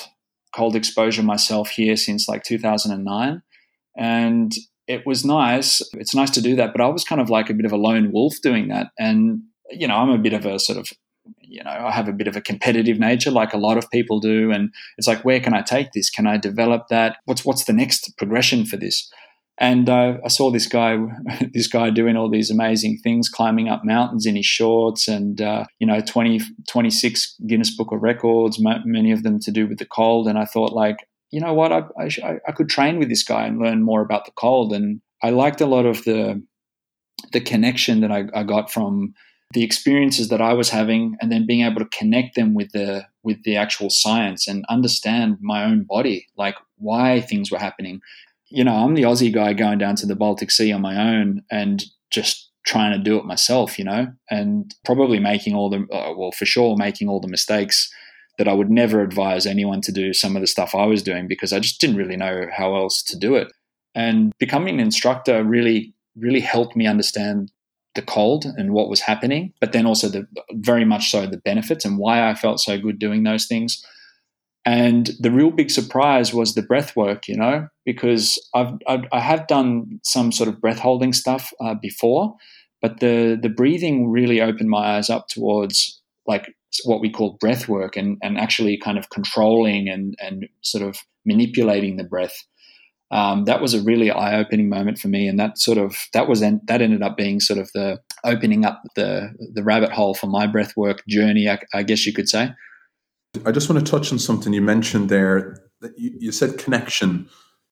[0.54, 3.42] cold exposure myself here since like 2009
[3.98, 4.54] and
[4.88, 5.82] it was nice.
[5.92, 7.76] It's nice to do that, but I was kind of like a bit of a
[7.76, 8.88] lone wolf doing that.
[8.98, 10.90] And, you know, I'm a bit of a sort of,
[11.40, 14.18] you know, I have a bit of a competitive nature like a lot of people
[14.18, 14.50] do.
[14.50, 16.08] And it's like, where can I take this?
[16.08, 17.18] Can I develop that?
[17.26, 19.10] What's, what's the next progression for this?
[19.58, 20.96] And uh, I saw this guy,
[21.52, 25.64] this guy doing all these amazing things, climbing up mountains in his shorts, and uh,
[25.80, 29.84] you know, 20, 26 Guinness Book of Records, many of them to do with the
[29.84, 30.28] cold.
[30.28, 33.46] And I thought, like, you know what, I, I, I could train with this guy
[33.46, 34.72] and learn more about the cold.
[34.72, 36.42] And I liked a lot of the
[37.32, 39.12] the connection that I, I got from
[39.52, 43.06] the experiences that I was having, and then being able to connect them with the
[43.22, 48.00] with the actual science and understand my own body, like why things were happening.
[48.50, 51.42] You know, I'm the Aussie guy going down to the Baltic Sea on my own
[51.50, 56.14] and just trying to do it myself, you know, and probably making all the uh,
[56.16, 57.92] well, for sure, making all the mistakes
[58.38, 61.26] that I would never advise anyone to do some of the stuff I was doing
[61.28, 63.52] because I just didn't really know how else to do it.
[63.94, 67.50] And becoming an instructor really, really helped me understand
[67.94, 71.84] the cold and what was happening, but then also the very much so the benefits
[71.84, 73.84] and why I felt so good doing those things.
[74.64, 79.20] And the real big surprise was the breath work, you know, because I've, I've I
[79.20, 82.36] have done some sort of breath holding stuff uh, before,
[82.82, 87.68] but the the breathing really opened my eyes up towards like what we call breath
[87.68, 92.44] work and, and actually kind of controlling and, and sort of manipulating the breath.
[93.10, 96.40] Um, that was a really eye-opening moment for me, and that sort of that was
[96.40, 100.46] that ended up being sort of the opening up the the rabbit hole for my
[100.46, 102.50] breath work journey, I, I guess you could say.
[103.46, 105.56] I just want to touch on something you mentioned there.
[105.96, 107.30] You, you said connection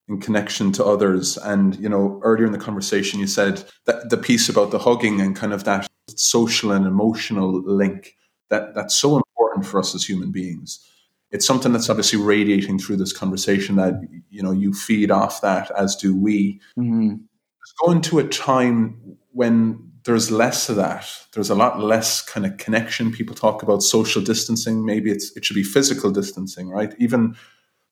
[0.08, 4.16] in connection to others, and you know earlier in the conversation you said that the
[4.16, 8.15] piece about the hugging and kind of that social and emotional link
[8.50, 10.86] that that's so important for us as human beings.
[11.30, 13.94] It's something that's obviously radiating through this conversation that
[14.30, 16.60] you know you feed off that as do we.
[16.78, 17.16] Mm-hmm.
[17.84, 21.06] Going to a time when there's less of that.
[21.32, 23.12] There's a lot less kind of connection.
[23.12, 24.86] People talk about social distancing.
[24.86, 26.94] Maybe it's it should be physical distancing, right?
[26.98, 27.36] Even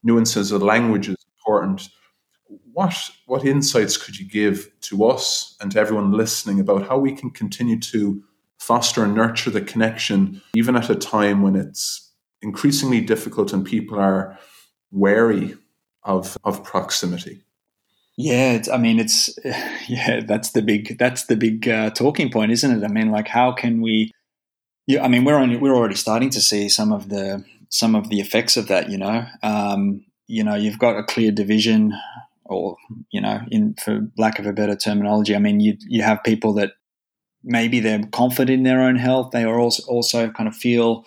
[0.04, 1.88] nuances of language is important.
[2.72, 2.94] What
[3.26, 7.30] what insights could you give to us and to everyone listening about how we can
[7.30, 8.22] continue to
[8.58, 12.12] foster and nurture the connection, even at a time when it's
[12.42, 14.38] increasingly difficult and people are
[14.90, 15.56] wary
[16.02, 17.42] of of proximity?
[18.16, 19.30] Yeah, I mean, it's
[19.88, 22.84] yeah, that's the big that's the big uh, talking point, isn't it?
[22.84, 24.10] I mean, like, how can we?
[24.86, 28.10] Yeah, I mean, we're only we're already starting to see some of the some of
[28.10, 28.90] the effects of that.
[28.90, 31.92] You know, um, you know, you've got a clear division,
[32.44, 32.76] or
[33.10, 36.52] you know, in for lack of a better terminology, I mean, you you have people
[36.54, 36.72] that
[37.44, 39.30] maybe they're confident in their own health.
[39.32, 41.04] They are also also kind of feel,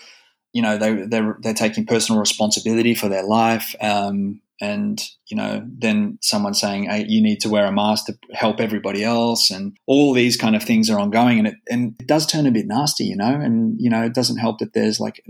[0.54, 3.76] you know, they they're they're taking personal responsibility for their life.
[3.82, 8.17] Um, and you know then someone saying hey, you need to wear a mask to
[8.34, 12.08] help everybody else and all these kind of things are ongoing and it and it
[12.08, 15.00] does turn a bit nasty you know and you know it doesn't help that there's
[15.00, 15.23] like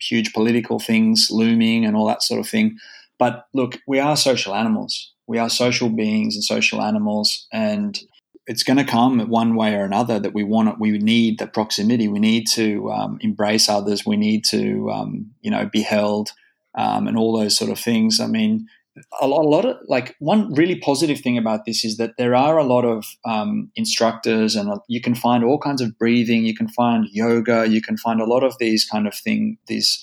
[0.00, 2.76] huge political things looming and all that sort of thing
[3.18, 8.00] but look we are social animals we are social beings and social animals and
[8.46, 10.74] it's going to come one way or another that we want it.
[10.78, 12.08] We need the proximity.
[12.08, 14.04] We need to um, embrace others.
[14.04, 16.30] We need to, um, you know, be held
[16.74, 18.20] um, and all those sort of things.
[18.20, 18.66] I mean,
[19.20, 22.34] a lot, a lot of like one really positive thing about this is that there
[22.34, 26.44] are a lot of um, instructors, and you can find all kinds of breathing.
[26.44, 27.66] You can find yoga.
[27.68, 30.02] You can find a lot of these kind of thing, these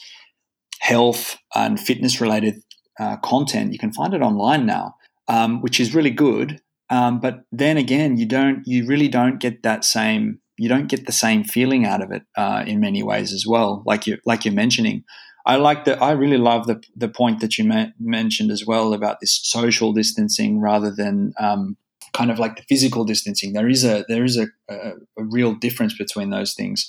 [0.80, 2.62] health and fitness related
[3.00, 3.72] uh, content.
[3.72, 4.96] You can find it online now,
[5.28, 6.60] um, which is really good.
[6.92, 11.08] Um, but then again, you don't, you really don't get that same, you don't get
[11.08, 13.82] the same feeling out of it uh, in many ways as well.
[13.86, 15.04] Like you, like you're mentioning.
[15.46, 16.02] I like that.
[16.02, 19.92] I really love the the point that you ma- mentioned as well about this social
[19.92, 21.78] distancing rather than um,
[22.14, 23.54] kind of like the physical distancing.
[23.54, 26.88] There is a there is a, a, a real difference between those things,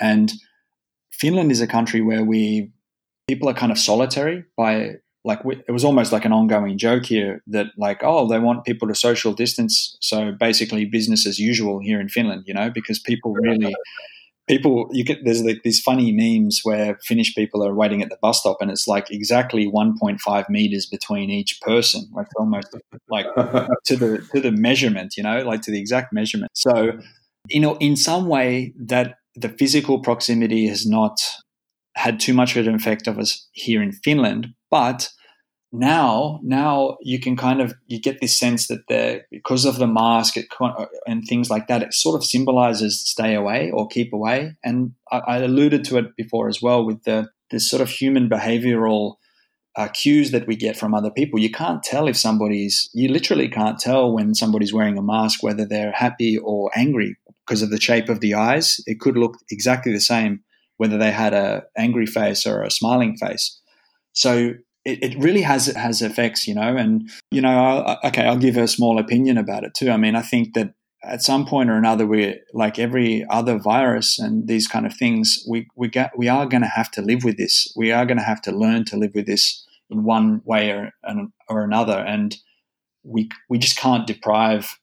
[0.00, 0.32] and
[1.12, 2.72] Finland is a country where we
[3.28, 7.04] people are kind of solitary by like we, it was almost like an ongoing joke
[7.04, 11.78] here that like oh they want people to social distance so basically business as usual
[11.78, 13.74] here in Finland you know because people really
[14.50, 18.18] people you get there's like these funny memes where Finnish people are waiting at the
[18.20, 22.08] bus stop and it's like exactly 1.5 meters between each person.
[22.12, 22.76] Like almost
[23.08, 23.26] like
[23.84, 26.50] to the to the measurement you know like to the exact measurement.
[26.54, 26.98] So
[27.48, 31.20] you know in some way that the physical proximity has not
[32.00, 35.10] had too much of an effect of us here in Finland but
[35.72, 39.86] now now you can kind of you get this sense that the because of the
[39.86, 40.34] mask
[41.06, 44.56] and things like that it sort of symbolizes stay away or keep away.
[44.64, 48.28] And I, I alluded to it before as well with the this sort of human
[48.28, 49.14] behavioral
[49.76, 51.38] uh, cues that we get from other people.
[51.38, 55.64] You can't tell if somebody's you literally can't tell when somebody's wearing a mask whether
[55.64, 58.80] they're happy or angry because of the shape of the eyes.
[58.86, 60.42] It could look exactly the same
[60.80, 63.60] whether they had a angry face or a smiling face
[64.12, 66.76] so it, it really has has effects, you know.
[66.76, 67.48] And you know,
[67.86, 69.90] I, okay, I'll give a small opinion about it too.
[69.90, 74.18] I mean, I think that at some point or another, we like every other virus
[74.18, 77.24] and these kind of things, we we get we are going to have to live
[77.24, 77.72] with this.
[77.76, 80.92] We are going to have to learn to live with this in one way or
[81.48, 82.36] or another, and
[83.02, 84.78] we we just can't deprive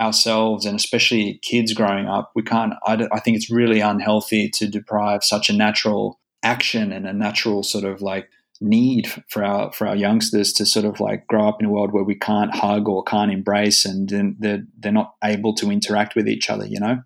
[0.00, 2.32] ourselves and especially kids growing up.
[2.34, 2.74] We can't.
[2.86, 7.62] I, I think it's really unhealthy to deprive such a natural action and a natural
[7.62, 8.28] sort of like
[8.60, 11.92] need for our for our youngsters to sort of like grow up in a world
[11.92, 16.28] where we can't hug or can't embrace and they're they're not able to interact with
[16.28, 17.00] each other you know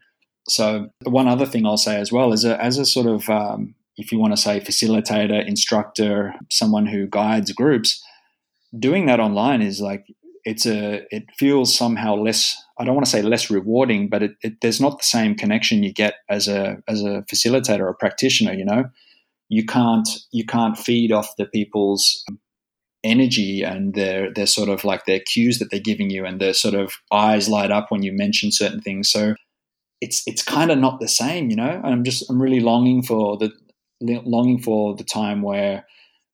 [0.49, 3.75] so one other thing I'll say as well is a, as a sort of um,
[3.97, 8.03] if you want to say facilitator instructor someone who guides groups
[8.77, 10.07] doing that online is like
[10.45, 14.33] it's a it feels somehow less I don't want to say less rewarding but it,
[14.43, 18.53] it, there's not the same connection you get as a as a facilitator or practitioner
[18.53, 18.85] you know?
[19.49, 22.25] You can't you can't feed off the people's
[23.05, 26.55] energy and their their sort of like their cues that they're giving you and their
[26.55, 29.11] sort of eyes light up when you mention certain things.
[29.11, 29.35] So
[30.01, 31.81] it's it's kind of not the same you know?
[31.85, 33.53] I'm just i'm really longing for the
[34.01, 35.85] longing for the time where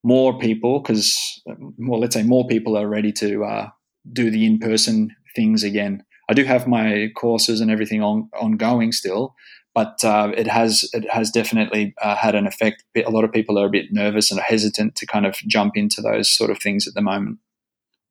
[0.02, 1.42] more people because
[1.78, 3.68] well let's say more people are ready to uh,
[4.12, 9.34] do the in-person things again i do have my courses and everything on ongoing still
[9.74, 12.82] but uh, it has it has definitely uh, had an effect.
[12.96, 16.02] A lot of people are a bit nervous and hesitant to kind of jump into
[16.02, 17.38] those sort of things at the moment.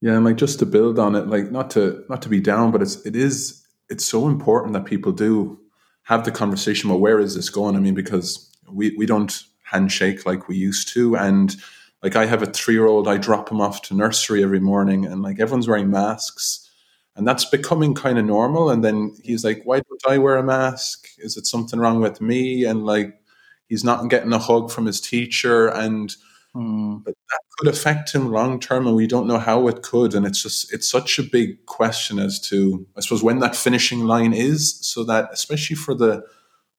[0.02, 2.72] Yeah, and like just to build on it, like not to not to be down,
[2.72, 5.60] but it's it is it's so important that people do
[6.04, 7.76] have the conversation about where is this going.
[7.76, 11.56] I mean, because we we don't handshake like we used to, and
[12.02, 15.06] like I have a three year old, I drop him off to nursery every morning,
[15.06, 16.69] and like everyone's wearing masks
[17.20, 20.44] and that's becoming kind of normal and then he's like why don't i wear a
[20.44, 23.22] mask is it something wrong with me and like
[23.68, 26.16] he's not getting a hug from his teacher and
[26.56, 27.04] Mm.
[27.04, 30.16] but that could affect him long term, and we don't know how it could.
[30.16, 34.06] And it's just it's such a big question as to I suppose when that finishing
[34.06, 36.24] line is, so that especially for the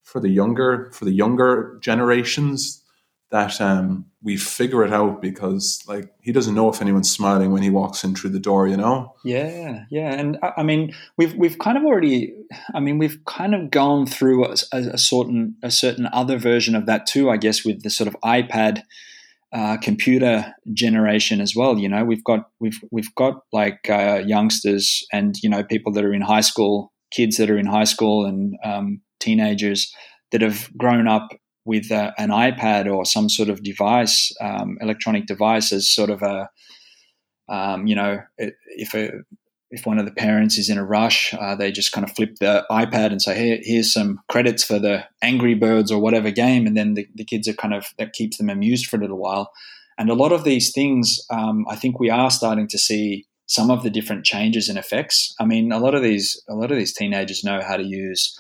[0.03, 2.83] for the younger for the younger generations
[3.31, 7.63] that um, we figure it out because like he doesn't know if anyone's smiling when
[7.63, 9.15] he walks in through the door, you know.
[9.25, 12.35] Yeah, yeah, and I mean we've we've kind of already,
[12.75, 16.87] I mean we've kind of gone through a, a, certain a certain other version of
[16.87, 18.83] that too, I guess, with the sort of iPad.
[19.53, 21.77] Uh, computer generation as well.
[21.77, 26.05] You know, we've got we've we've got like uh, youngsters and you know people that
[26.05, 29.93] are in high school, kids that are in high school, and um, teenagers
[30.31, 31.33] that have grown up
[31.65, 36.23] with uh, an iPad or some sort of device, um, electronic device, as sort of
[36.23, 36.49] a,
[37.49, 39.11] um, you know, if a,
[39.71, 42.37] if one of the parents is in a rush, uh, they just kind of flip
[42.41, 46.67] the iPad and say, "Here, here's some credits for the Angry Birds or whatever game,"
[46.67, 49.19] and then the, the kids are kind of that keeps them amused for a little
[49.19, 49.53] while.
[49.99, 53.71] And a lot of these things, um, I think we are starting to see some
[53.71, 55.35] of the different changes and effects.
[55.39, 58.39] I mean, a lot of these, a lot of these teenagers know how to use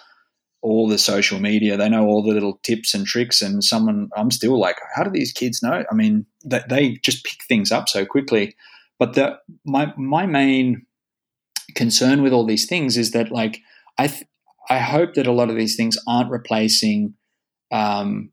[0.62, 1.76] all the social media.
[1.76, 3.40] They know all the little tips and tricks.
[3.40, 5.84] And someone, I'm still like, how do these kids know?
[5.90, 8.54] I mean, they, they just pick things up so quickly.
[8.98, 10.86] But the my my main
[11.74, 13.60] concern with all these things is that like
[13.96, 14.26] I th-
[14.68, 17.14] I hope that a lot of these things aren't replacing
[17.72, 18.30] um,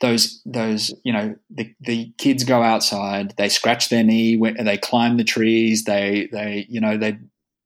[0.00, 5.16] those those you know the, the kids go outside they scratch their knee they climb
[5.16, 7.16] the trees they they you know they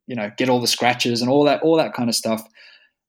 [0.07, 2.43] you know get all the scratches and all that all that kind of stuff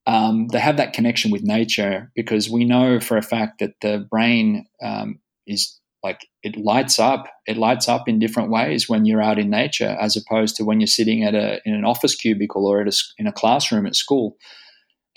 [0.08, 4.06] um, they have that connection with nature because we know for a fact that the
[4.10, 9.22] brain um, is like it lights up it lights up in different ways when you're
[9.22, 12.66] out in nature as opposed to when you're sitting at a in an office cubicle
[12.66, 14.38] or a, in a classroom at school.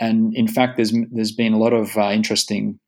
[0.00, 2.78] And in fact there's there's been a lot of uh, interesting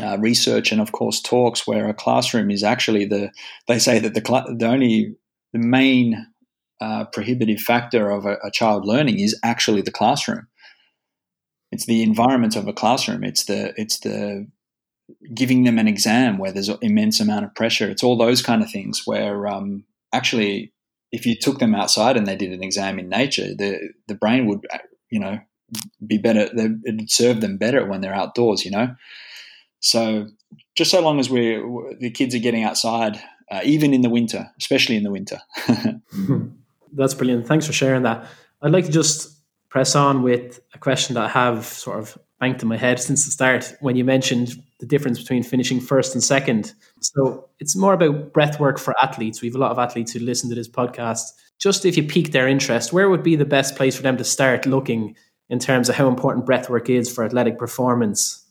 [0.00, 3.32] uh, research and of course talks where a classroom is actually the
[3.66, 5.16] they say that the cl- the only
[5.52, 6.26] the main
[6.80, 10.46] uh, prohibitive factor of a, a child learning is actually the classroom
[11.72, 13.24] it's the environment of a classroom.
[13.24, 14.46] It's the it's the
[15.34, 17.88] giving them an exam where there's an immense amount of pressure.
[17.88, 20.72] It's all those kind of things where um, actually,
[21.12, 24.46] if you took them outside and they did an exam in nature, the the brain
[24.46, 24.66] would
[25.10, 25.38] you know
[26.04, 26.48] be better.
[26.86, 28.64] It'd serve them better when they're outdoors.
[28.64, 28.94] You know,
[29.80, 30.26] so
[30.76, 31.62] just so long as we
[32.00, 35.40] the kids are getting outside, uh, even in the winter, especially in the winter.
[36.92, 37.46] That's brilliant.
[37.46, 38.26] Thanks for sharing that.
[38.62, 39.39] I'd like to just
[39.70, 43.24] press on with a question that I have sort of banked in my head since
[43.24, 46.74] the start when you mentioned the difference between finishing first and second.
[47.00, 49.40] So it's more about breath work for athletes.
[49.40, 51.22] We have a lot of athletes who listen to this podcast.
[51.58, 54.24] Just if you pique their interest, where would be the best place for them to
[54.24, 55.14] start looking
[55.48, 58.46] in terms of how important breath work is for athletic performance?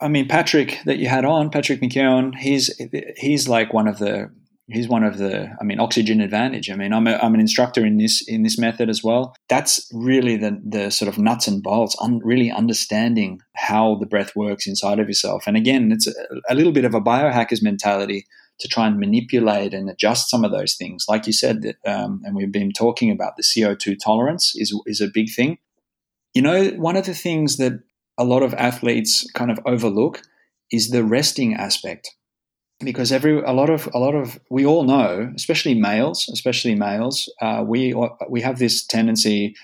[0.00, 2.70] I mean, Patrick that you had on, Patrick McKeown, he's
[3.16, 4.30] he's like one of the
[4.68, 6.70] he's one of the i mean oxygen advantage.
[6.70, 9.34] I mean i'm, a, I'm an instructor in this in this method as well.
[9.48, 14.34] That's really the the sort of nuts and bolts un, really understanding how the breath
[14.36, 15.44] works inside of yourself.
[15.46, 16.12] And again it's a,
[16.48, 18.26] a little bit of a biohacker's mentality
[18.60, 21.06] to try and manipulate and adjust some of those things.
[21.08, 25.00] Like you said that, um, and we've been talking about the co2 tolerance is is
[25.00, 25.58] a big thing.
[26.34, 27.80] You know one of the things that
[28.18, 30.22] a lot of athletes kind of overlook
[30.70, 32.14] is the resting aspect
[32.84, 37.32] because every a lot of a lot of we all know, especially males, especially males,
[37.40, 37.94] uh, we
[38.28, 39.54] we have this tendency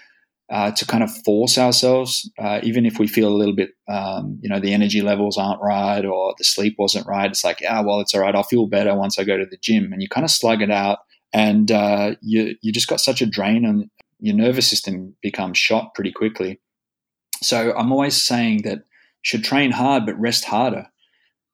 [0.50, 4.38] uh, to kind of force ourselves, uh, even if we feel a little bit, um,
[4.40, 7.30] you know, the energy levels aren't right or the sleep wasn't right.
[7.30, 8.34] It's like, ah, well, it's all right.
[8.34, 10.70] I'll feel better once I go to the gym, and you kind of slug it
[10.70, 11.00] out,
[11.32, 13.90] and uh, you you just got such a drain on
[14.20, 16.60] your nervous system becomes shot pretty quickly.
[17.42, 18.84] So I'm always saying that
[19.22, 20.86] should train hard but rest harder,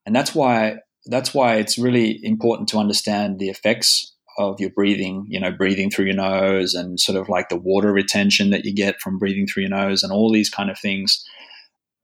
[0.07, 5.27] and that's why that's why it's really important to understand the effects of your breathing,
[5.29, 8.75] you know, breathing through your nose and sort of like the water retention that you
[8.75, 11.25] get from breathing through your nose and all these kind of things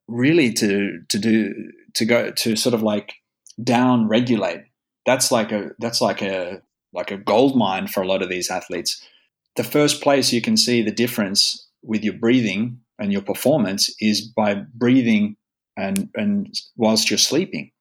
[0.07, 1.55] really to to do
[1.95, 3.15] to go to sort of like
[3.63, 4.65] down regulate.
[5.07, 8.51] That's like a that's like a like a gold mine for a lot of these
[8.51, 9.05] athletes.
[9.57, 14.21] The first place you can see the difference with your breathing and your performance is
[14.21, 15.37] by breathing
[15.77, 17.73] and and whilst you're sleeping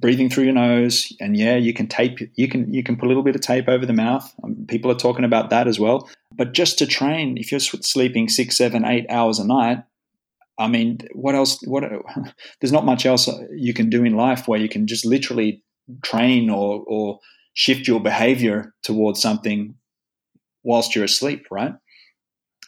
[0.00, 3.08] breathing through your nose and yeah you can tape you can you can put a
[3.08, 4.32] little bit of tape over the mouth.
[4.42, 6.08] Um, people are talking about that as well.
[6.32, 9.84] But just to train if you're sleeping six seven eight hours a night
[10.56, 11.82] i mean what else what
[12.60, 15.62] there's not much else you can do in life where you can just literally
[16.02, 17.18] train or or
[17.54, 19.74] shift your behavior towards something
[20.62, 21.74] whilst you're asleep right?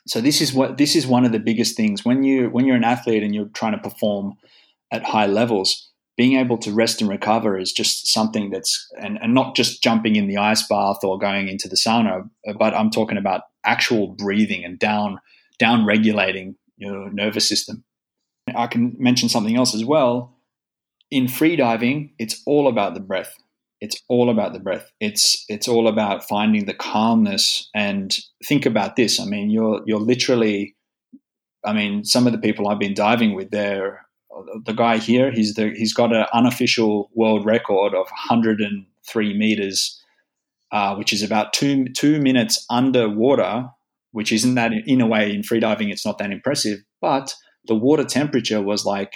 [0.07, 2.05] So this is what this is one of the biggest things.
[2.05, 4.35] When you when you're an athlete and you're trying to perform
[4.93, 9.35] at high levels being able to rest and recover is just something that's and, and
[9.35, 13.19] not just jumping in the ice bath or going into the sauna but i'm talking
[13.19, 15.21] about actual breathing and down
[15.59, 17.85] down regulating your nervous system.
[18.55, 20.39] I can mention something else as well.
[21.11, 23.35] In free diving it's all about the breath.
[23.81, 24.91] It's all about the breath.
[25.01, 27.69] It's it's all about finding the calmness.
[27.75, 29.21] And think about this.
[29.21, 30.75] I mean you're you're literally
[31.65, 34.06] i mean some of the people i've been diving with they're
[34.65, 40.03] the guy here, he's the he's got an unofficial world record of 103 meters,
[40.73, 43.69] uh, which is about two two minutes underwater,
[44.13, 47.35] which isn't that in a way in freediving it's not that impressive, but
[47.67, 49.13] the water temperature was like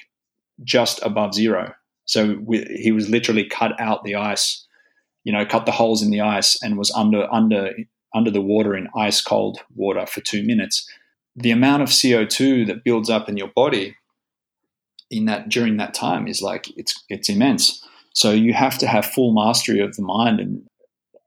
[0.63, 1.73] just above zero.
[2.05, 4.67] So we, he was literally cut out the ice,
[5.25, 7.73] you know, cut the holes in the ice and was under under
[8.15, 10.89] under the water in ice cold water for two minutes.
[11.37, 13.95] The amount of CO2 that builds up in your body
[15.11, 17.85] in that during that time is like it's it's immense.
[18.15, 20.63] So you have to have full mastery of the mind and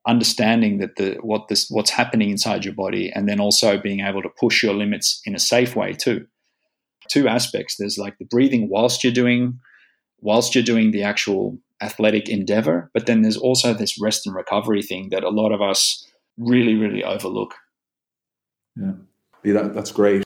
[0.08, 4.22] understanding that the what this what's happening inside your body, and then also being able
[4.22, 6.26] to push your limits in a safe way too.
[7.10, 7.76] Two aspects.
[7.78, 9.60] There's like the breathing whilst you're doing
[10.22, 14.82] whilst you're doing the actual athletic endeavor, but then there's also this rest and recovery
[14.82, 16.08] thing that a lot of us
[16.38, 17.56] really really overlook.
[18.76, 18.94] Yeah,
[19.44, 20.24] yeah that, that's great.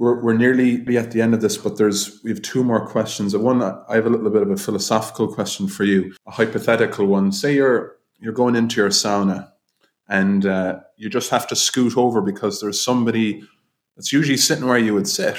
[0.00, 3.36] We're, we're nearly at the end of this, but there's we have two more questions.
[3.36, 7.32] One, I have a little bit of a philosophical question for you, a hypothetical one.
[7.32, 9.52] Say you're you're going into your sauna,
[10.08, 13.42] and uh, you just have to scoot over because there's somebody
[13.94, 15.36] that's usually sitting where you would sit,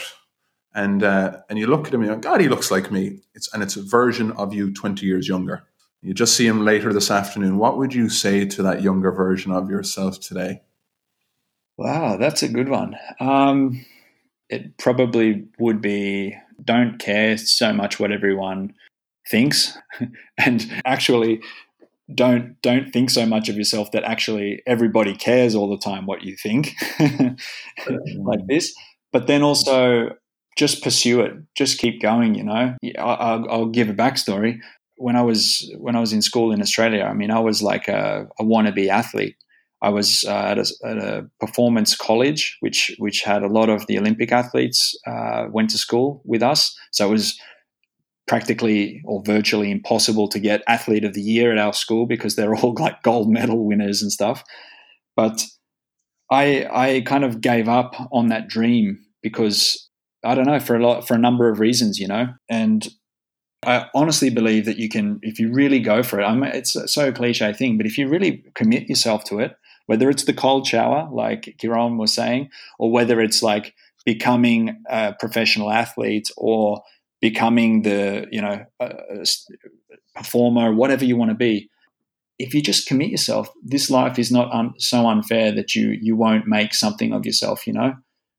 [0.75, 3.21] and uh, and you look at him and you go, God, he looks like me.
[3.33, 5.63] It's and it's a version of you twenty years younger.
[6.03, 7.57] You just see him later this afternoon.
[7.57, 10.61] What would you say to that younger version of yourself today?
[11.77, 12.95] Wow, that's a good one.
[13.19, 13.83] Um,
[14.51, 18.73] it probably would be don't care so much what everyone
[19.29, 19.77] thinks.
[20.37, 21.41] And actually
[22.13, 26.23] don't don't think so much of yourself that actually everybody cares all the time what
[26.23, 28.73] you think like this.
[29.13, 30.09] But then also
[30.57, 31.33] just pursue it.
[31.55, 32.75] Just keep going you know?
[32.97, 34.59] I'll, I'll, give a backstory.
[34.97, 37.87] When i was when i was in school in australia i mean i was like
[37.87, 39.35] a, a wannabe athlete
[39.81, 43.87] I was uh, at, a, at, a, performance college, which which had a lot of
[43.87, 46.75] the Olympic athletes uh, went to school with us.
[46.91, 47.39] So it was
[48.27, 52.55] practically or virtually impossible to get athlete of the year at our school because they're
[52.55, 54.43] all like gold medal winners and stuff.
[55.15, 55.43] But
[56.31, 59.89] I I kind of gave up on that dream because
[60.23, 62.87] I don't know for a lot for a number of reasons, you know, and
[63.63, 66.23] I honestly believe that you can, if you really go for it.
[66.23, 69.55] I mean, it's so cliche thing, but if you really commit yourself to it,
[69.91, 73.75] whether it's the cold shower, like Kieran was saying, or whether it's like
[74.05, 76.81] becoming a professional athlete or
[77.19, 78.63] becoming the you know
[80.15, 81.69] performer, whatever you want to be.
[82.39, 86.15] If you just commit yourself, this life is not un- so unfair that you you
[86.15, 87.67] won't make something of yourself.
[87.67, 87.95] You know,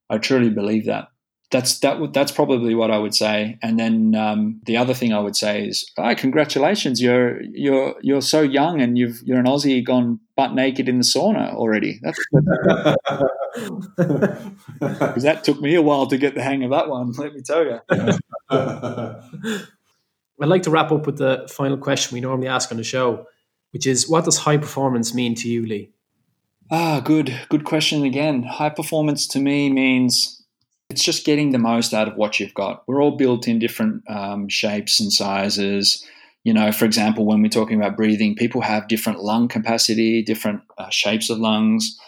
[0.08, 1.08] I truly believe that
[1.52, 2.12] that's that.
[2.12, 3.58] That's probably what I would say.
[3.62, 7.00] And then um, the other thing I would say is, oh, congratulations!
[7.00, 11.04] You're you're you're so young, and you've you're an Aussie gone butt naked in the
[11.04, 12.00] sauna already.
[12.02, 12.18] That's
[14.80, 17.12] because that took me a while to get the hang of that one.
[17.12, 17.80] Let me tell you.
[20.40, 23.26] I'd like to wrap up with the final question we normally ask on the show,
[23.72, 25.92] which is, what does high performance mean to you, Lee?
[26.68, 28.42] Ah, good, good question again.
[28.42, 30.41] High performance to me means
[30.92, 32.82] it's just getting the most out of what you've got.
[32.86, 36.06] We're all built in different um, shapes and sizes.
[36.44, 40.60] You know, for example, when we're talking about breathing, people have different lung capacity, different
[40.76, 41.98] uh, shapes of lungs.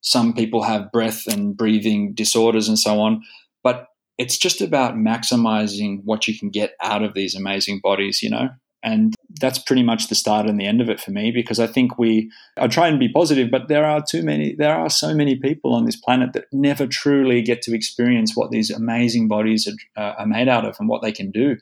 [0.00, 3.22] Some people have breath and breathing disorders and so on.
[3.62, 3.86] But
[4.18, 8.48] it's just about maximizing what you can get out of these amazing bodies, you know?
[8.82, 11.66] And that's pretty much the start and the end of it for me because I
[11.66, 15.14] think we, I try and be positive, but there are too many, there are so
[15.14, 19.68] many people on this planet that never truly get to experience what these amazing bodies
[19.68, 21.56] are, uh, are made out of and what they can do.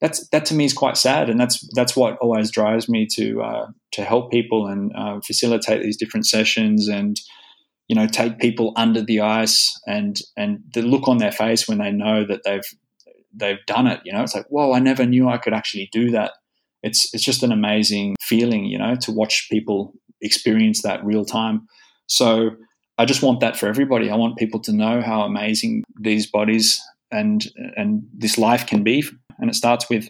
[0.00, 3.40] That's that to me is quite sad, and that's that's what always drives me to
[3.40, 7.18] uh, to help people and uh, facilitate these different sessions and
[7.88, 11.78] you know take people under the ice and and the look on their face when
[11.78, 12.66] they know that they've
[13.32, 14.02] they've done it.
[14.04, 16.32] You know, it's like, whoa, I never knew I could actually do that
[16.86, 21.66] it's it's just an amazing feeling, you know, to watch people experience that real time.
[22.06, 22.50] So
[22.96, 24.10] I just want that for everybody.
[24.10, 26.80] I want people to know how amazing these bodies
[27.10, 27.44] and
[27.76, 29.04] and this life can be.
[29.38, 30.08] And it starts with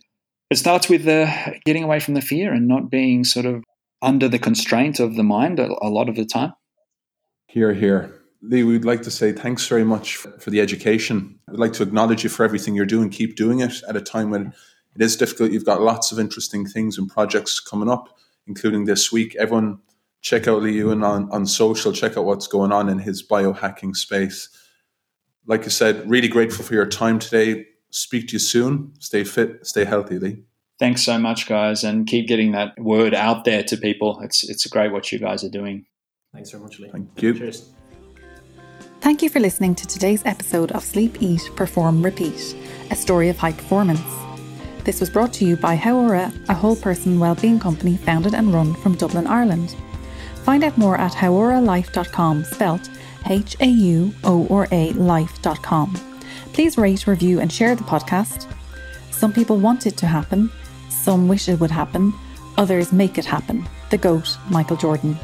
[0.51, 1.27] it starts with uh,
[1.64, 3.64] getting away from the fear and not being sort of
[4.03, 6.53] under the constraint of the mind a, a lot of the time.
[7.49, 8.12] Here, here.
[8.43, 11.41] Lee, we'd like to say thanks very much for the education.
[11.51, 13.09] We'd like to acknowledge you for everything you're doing.
[13.11, 14.53] Keep doing it at a time when
[14.97, 15.53] It is difficult.
[15.53, 19.36] You've got lots of interesting things and projects coming up, including this week.
[19.36, 19.78] Everyone,
[20.22, 23.94] check out Lee Ewan on, on social, check out what's going on in his biohacking
[23.94, 24.49] space.
[25.47, 27.66] Like I said, really grateful for your time today.
[27.90, 28.94] Speak to you soon.
[29.01, 30.38] Stay fit, stay healthy, Lee.
[30.78, 34.18] Thanks so much, guys, and keep getting that word out there to people.
[34.22, 35.86] It's it's great what you guys are doing.
[36.32, 36.88] Thanks very much, Lee.
[36.90, 37.34] Thank you.
[37.34, 37.70] Cheers.
[39.01, 42.57] Thank you for listening to today's episode of Sleep, Eat, Perform, Repeat,
[42.90, 44.26] a story of high performance.
[44.87, 48.72] This was brought to you by Hauora, a whole person wellbeing company founded and run
[48.72, 49.74] from Dublin, Ireland.
[50.45, 52.89] Find out more at hauoralife.com, spelt
[53.28, 55.93] H A U O R A life.com.
[56.53, 58.47] Please rate, review, and share the podcast.
[59.11, 60.53] Some people want it to happen,
[60.89, 62.14] some wish it would happen,
[62.57, 63.68] others make it happen.
[63.91, 65.18] The GOAT, Michael Jordan.